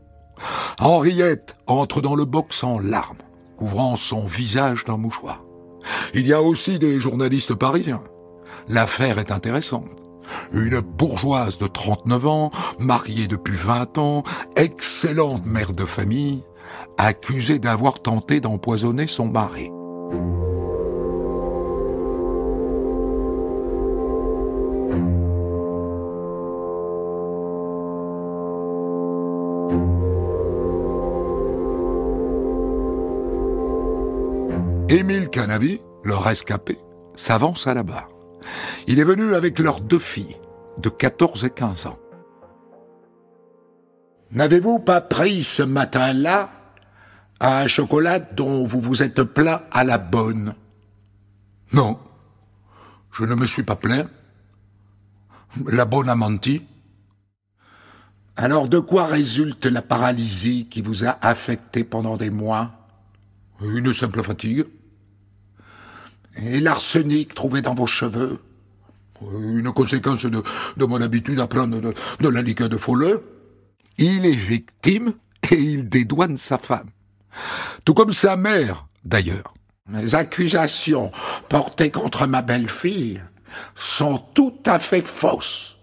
Henriette 0.78 1.56
entre 1.66 2.00
dans 2.00 2.14
le 2.14 2.24
box 2.24 2.64
en 2.64 2.78
larmes, 2.78 3.18
couvrant 3.56 3.96
son 3.96 4.26
visage 4.26 4.84
d'un 4.84 4.96
mouchoir. 4.96 5.42
Il 6.14 6.26
y 6.26 6.32
a 6.32 6.42
aussi 6.42 6.78
des 6.78 6.98
journalistes 6.98 7.54
parisiens, 7.54 8.02
L'affaire 8.68 9.18
est 9.18 9.30
intéressante. 9.30 10.05
Une 10.52 10.80
bourgeoise 10.80 11.58
de 11.58 11.66
39 11.66 12.26
ans, 12.26 12.50
mariée 12.78 13.26
depuis 13.26 13.56
20 13.56 13.98
ans, 13.98 14.22
excellente 14.56 15.46
mère 15.46 15.72
de 15.72 15.84
famille, 15.84 16.42
accusée 16.98 17.58
d'avoir 17.58 18.00
tenté 18.00 18.40
d'empoisonner 18.40 19.06
son 19.06 19.26
mari. 19.26 19.70
Émile 34.88 35.28
Canabi, 35.30 35.80
le 36.04 36.14
rescapé, 36.16 36.78
s'avance 37.16 37.66
à 37.66 37.74
la 37.74 37.82
barre. 37.82 38.08
Il 38.88 39.00
est 39.00 39.04
venu 39.04 39.34
avec 39.34 39.58
leurs 39.58 39.80
deux 39.80 39.98
filles, 39.98 40.36
de 40.78 40.88
14 40.88 41.44
et 41.44 41.50
15 41.50 41.86
ans. 41.86 41.98
N'avez-vous 44.30 44.78
pas 44.78 45.00
pris 45.00 45.42
ce 45.42 45.62
matin-là 45.62 46.50
un 47.40 47.66
chocolat 47.66 48.20
dont 48.20 48.66
vous 48.66 48.80
vous 48.80 49.02
êtes 49.02 49.22
plaint 49.22 49.62
à 49.72 49.84
la 49.84 49.98
bonne? 49.98 50.54
Non, 51.72 51.98
je 53.12 53.24
ne 53.24 53.34
me 53.34 53.46
suis 53.46 53.64
pas 53.64 53.76
plaint. 53.76 54.08
La 55.66 55.84
bonne 55.84 56.08
a 56.08 56.14
menti. 56.14 56.62
Alors 58.36 58.68
de 58.68 58.78
quoi 58.78 59.06
résulte 59.06 59.66
la 59.66 59.82
paralysie 59.82 60.68
qui 60.68 60.82
vous 60.82 61.04
a 61.04 61.18
affecté 61.26 61.82
pendant 61.82 62.16
des 62.16 62.30
mois? 62.30 62.72
Une 63.60 63.92
simple 63.92 64.22
fatigue. 64.22 64.66
Et 66.36 66.60
l'arsenic 66.60 67.34
trouvé 67.34 67.62
dans 67.62 67.74
vos 67.74 67.86
cheveux? 67.86 68.38
Une 69.22 69.72
conséquence 69.72 70.26
de, 70.26 70.42
mon 70.84 71.00
habitude 71.00 71.40
à 71.40 71.46
prendre 71.46 71.80
de, 72.20 72.28
la 72.28 72.42
liqueur 72.42 72.68
de 72.68 72.76
folleux. 72.76 73.22
Il 73.98 74.26
est 74.26 74.36
victime 74.36 75.14
et 75.50 75.56
il 75.56 75.88
dédouane 75.88 76.36
sa 76.36 76.58
femme. 76.58 76.90
Tout 77.84 77.94
comme 77.94 78.12
sa 78.12 78.36
mère, 78.36 78.86
d'ailleurs. 79.04 79.54
Les 79.92 80.14
accusations 80.14 81.12
portées 81.48 81.90
contre 81.90 82.26
ma 82.26 82.42
belle-fille 82.42 83.22
sont 83.74 84.18
tout 84.34 84.58
à 84.66 84.78
fait 84.78 85.06
fausses. 85.06 85.76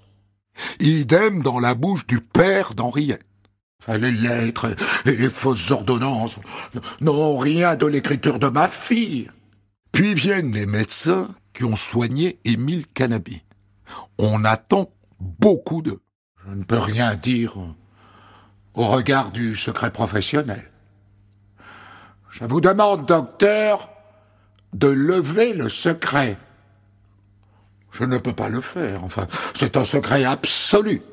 Idem 0.79 1.41
dans 1.41 1.59
la 1.59 1.73
bouche 1.73 2.05
du 2.05 2.19
père 2.19 2.73
d'Henriette. 2.73 3.23
Les 3.87 4.11
lettres 4.11 4.75
et 5.05 5.15
les 5.15 5.29
fausses 5.29 5.71
ordonnances 5.71 6.35
n'ont 7.01 7.37
rien 7.37 7.75
de 7.75 7.85
l'écriture 7.85 8.39
de 8.39 8.47
ma 8.47 8.67
fille. 8.67 9.29
Puis 9.91 10.13
viennent 10.13 10.53
les 10.53 10.65
médecins 10.65 11.29
qui 11.53 11.63
ont 11.63 11.75
soigné 11.75 12.39
Émile 12.45 12.87
Canabi. 12.87 13.43
On 14.17 14.43
attend 14.43 14.91
beaucoup 15.19 15.81
d'eux. 15.81 16.01
Je 16.45 16.53
ne 16.53 16.63
peux 16.63 16.79
rien 16.79 17.15
dire 17.15 17.57
au 18.73 18.87
regard 18.87 19.31
du 19.31 19.55
secret 19.55 19.91
professionnel. 19.91 20.71
Je 22.29 22.45
vous 22.45 22.61
demande, 22.61 23.05
docteur, 23.05 23.89
de 24.73 24.87
lever 24.87 25.53
le 25.53 25.69
secret. 25.69 26.37
Je 27.91 28.03
ne 28.03 28.17
peux 28.17 28.33
pas 28.33 28.49
le 28.49 28.59
faire, 28.59 29.03
enfin, 29.03 29.27
c'est 29.55 29.77
un 29.77 29.85
secret 29.85 30.25
absolu. 30.25 31.03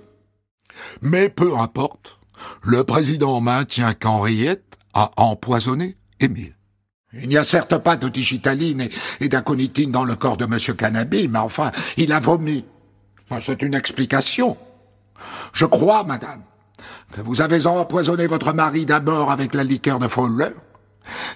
Mais 1.03 1.29
peu 1.29 1.57
importe, 1.59 2.19
le 2.63 2.85
président 2.85 3.41
maintient 3.43 3.93
qu'Henriette 3.93 4.79
a 4.95 5.11
empoisonné 5.17 5.97
Émile. 6.21 6.55
Il 7.13 7.29
n'y 7.29 7.37
a 7.37 7.45
certes 7.45 7.77
pas 7.79 7.97
de 7.97 8.09
digitaline 8.09 8.89
et, 9.21 9.29
d'aconitine 9.29 9.91
dans 9.91 10.05
le 10.05 10.15
corps 10.15 10.37
de 10.37 10.45
M. 10.45 10.77
Canabi, 10.77 11.29
mais 11.29 11.41
enfin, 11.41 11.73
il 11.97 12.13
a 12.13 12.21
vomi. 12.21 12.65
C'est 13.41 13.63
une 13.63 13.75
explication. 13.75 14.57
Je 15.53 15.65
crois, 15.65 16.05
madame, 16.05 16.43
que 17.13 17.21
vous 17.21 17.41
avez 17.41 17.67
empoisonné 17.67 18.27
votre 18.27 18.53
mari 18.53 18.87
d'abord 18.87 19.31
avec 19.31 19.55
la 19.55 19.65
liqueur 19.65 19.99
de 19.99 20.09
Fowler, 20.09 20.51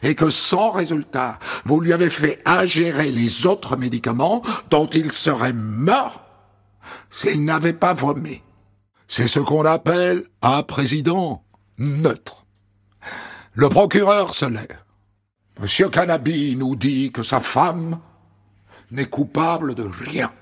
et 0.02 0.14
que 0.14 0.30
sans 0.30 0.70
résultat, 0.70 1.38
vous 1.64 1.80
lui 1.80 1.92
avez 1.92 2.10
fait 2.10 2.40
ingérer 2.46 3.10
les 3.10 3.46
autres 3.46 3.76
médicaments 3.76 4.42
dont 4.70 4.86
il 4.86 5.10
serait 5.10 5.52
mort 5.52 6.22
s'il 7.10 7.44
n'avait 7.44 7.72
pas 7.72 7.94
vomi. 7.94 8.42
C'est 9.08 9.28
ce 9.28 9.40
qu'on 9.40 9.64
appelle 9.64 10.24
un 10.42 10.62
président 10.62 11.44
neutre. 11.78 12.44
Le 13.54 13.68
procureur 13.68 14.34
se 14.34 14.46
lève. 14.46 14.83
Monsieur 15.60 15.88
Canabi 15.88 16.56
nous 16.56 16.74
dit 16.74 17.12
que 17.12 17.22
sa 17.22 17.40
femme 17.40 17.98
n'est 18.90 19.06
coupable 19.06 19.74
de 19.74 19.84
rien, 19.84 20.32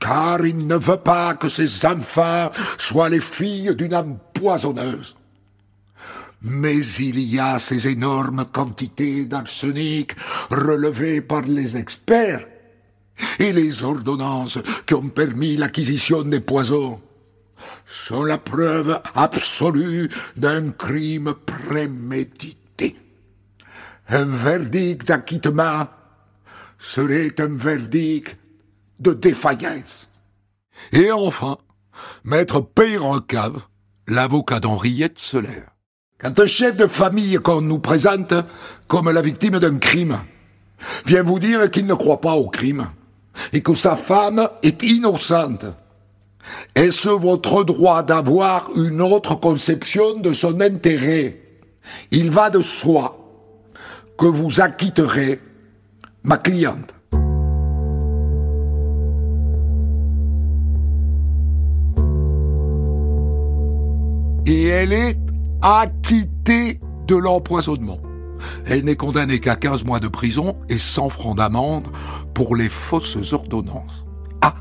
car 0.00 0.44
il 0.44 0.66
ne 0.66 0.76
veut 0.76 0.96
pas 0.96 1.34
que 1.36 1.48
ses 1.48 1.86
enfants 1.86 2.50
soient 2.76 3.08
les 3.08 3.20
filles 3.20 3.74
d'une 3.76 3.94
empoisonneuse. 3.94 5.16
Mais 6.42 6.78
il 6.78 7.20
y 7.20 7.38
a 7.38 7.58
ces 7.58 7.88
énormes 7.88 8.44
quantités 8.52 9.26
d'arsenic 9.26 10.12
relevées 10.50 11.20
par 11.20 11.42
les 11.42 11.76
experts 11.76 12.46
et 13.38 13.52
les 13.52 13.84
ordonnances 13.84 14.58
qui 14.86 14.94
ont 14.94 15.08
permis 15.08 15.56
l'acquisition 15.56 16.22
des 16.22 16.40
poisons 16.40 17.00
sont 17.86 18.24
la 18.24 18.38
preuve 18.38 19.00
absolue 19.14 20.10
d'un 20.36 20.72
crime 20.72 21.34
prémédité. 21.46 22.96
Un 24.08 24.24
verdict 24.24 25.08
d'acquittement 25.08 25.88
serait 26.78 27.40
un 27.40 27.56
verdict 27.56 28.36
de 29.00 29.12
défaillance. 29.12 30.08
Et 30.92 31.10
enfin, 31.10 31.58
maître 32.22 32.60
Peyrecave, 32.60 33.62
l'avocat 34.06 34.60
d'Henriette 34.60 35.18
Solaire. 35.18 35.70
Quand 36.18 36.38
un 36.38 36.46
chef 36.46 36.76
de 36.76 36.86
famille 36.86 37.36
qu'on 37.42 37.60
nous 37.60 37.80
présente 37.80 38.32
comme 38.86 39.10
la 39.10 39.22
victime 39.22 39.58
d'un 39.58 39.78
crime 39.78 40.18
vient 41.04 41.24
vous 41.24 41.40
dire 41.40 41.68
qu'il 41.70 41.86
ne 41.86 41.94
croit 41.94 42.20
pas 42.20 42.34
au 42.34 42.48
crime 42.48 42.86
et 43.52 43.60
que 43.60 43.74
sa 43.74 43.96
femme 43.96 44.48
est 44.62 44.84
innocente, 44.84 45.66
est-ce 46.76 47.08
votre 47.08 47.64
droit 47.64 48.04
d'avoir 48.04 48.70
une 48.76 49.02
autre 49.02 49.34
conception 49.34 50.20
de 50.20 50.32
son 50.32 50.60
intérêt? 50.60 51.40
Il 52.12 52.30
va 52.30 52.50
de 52.50 52.62
soi 52.62 53.25
que 54.18 54.26
vous 54.26 54.60
acquitterez 54.60 55.40
ma 56.22 56.38
cliente. 56.38 56.94
Et 64.46 64.66
elle 64.66 64.92
est 64.92 65.18
acquittée 65.60 66.80
de 67.06 67.16
l'empoisonnement. 67.16 68.00
Elle 68.66 68.84
n'est 68.84 68.96
condamnée 68.96 69.40
qu'à 69.40 69.56
15 69.56 69.84
mois 69.84 70.00
de 70.00 70.08
prison 70.08 70.56
et 70.68 70.78
100 70.78 71.10
francs 71.10 71.36
d'amende 71.36 71.88
pour 72.34 72.54
les 72.56 72.68
fausses 72.68 73.32
ordonnances. 73.32 74.04
Ah 74.40 74.54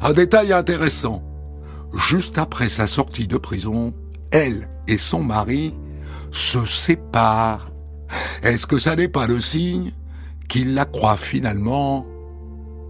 Un 0.00 0.12
détail 0.12 0.52
intéressant. 0.52 1.22
Juste 1.94 2.38
après 2.38 2.68
sa 2.68 2.86
sortie 2.86 3.26
de 3.26 3.36
prison, 3.36 3.92
elle 4.30 4.68
et 4.86 4.98
son 4.98 5.22
mari 5.22 5.74
se 6.30 6.64
séparent. 6.64 7.69
Est-ce 8.42 8.66
que 8.66 8.78
ça 8.78 8.96
n'est 8.96 9.08
pas 9.08 9.26
le 9.26 9.40
signe 9.40 9.92
qu'il 10.48 10.74
la 10.74 10.84
croit 10.84 11.16
finalement 11.16 12.06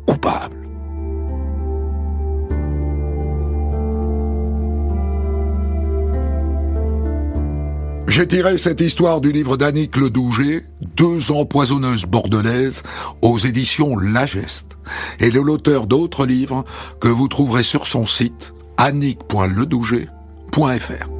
coupable? 0.07 0.61
J'ai 8.11 8.27
tiré 8.27 8.59
cette 8.59 8.81
histoire 8.81 9.21
du 9.21 9.31
livre 9.31 9.57
d'Annick 9.57 9.97
Ledouget, 9.97 10.65
Deux 10.97 11.31
empoisonneuses 11.31 12.07
bordelaises, 12.07 12.83
aux 13.23 13.39
éditions 13.39 13.97
La 13.97 14.27
Geste, 14.27 14.77
et 15.21 15.31
de 15.31 15.39
l'auteur 15.39 15.87
d'autres 15.87 16.27
livres 16.27 16.65
que 17.01 17.07
vous 17.07 17.29
trouverez 17.29 17.63
sur 17.63 17.87
son 17.87 18.07
site 18.07 18.53
annick.ledouget.fr. 18.79 21.20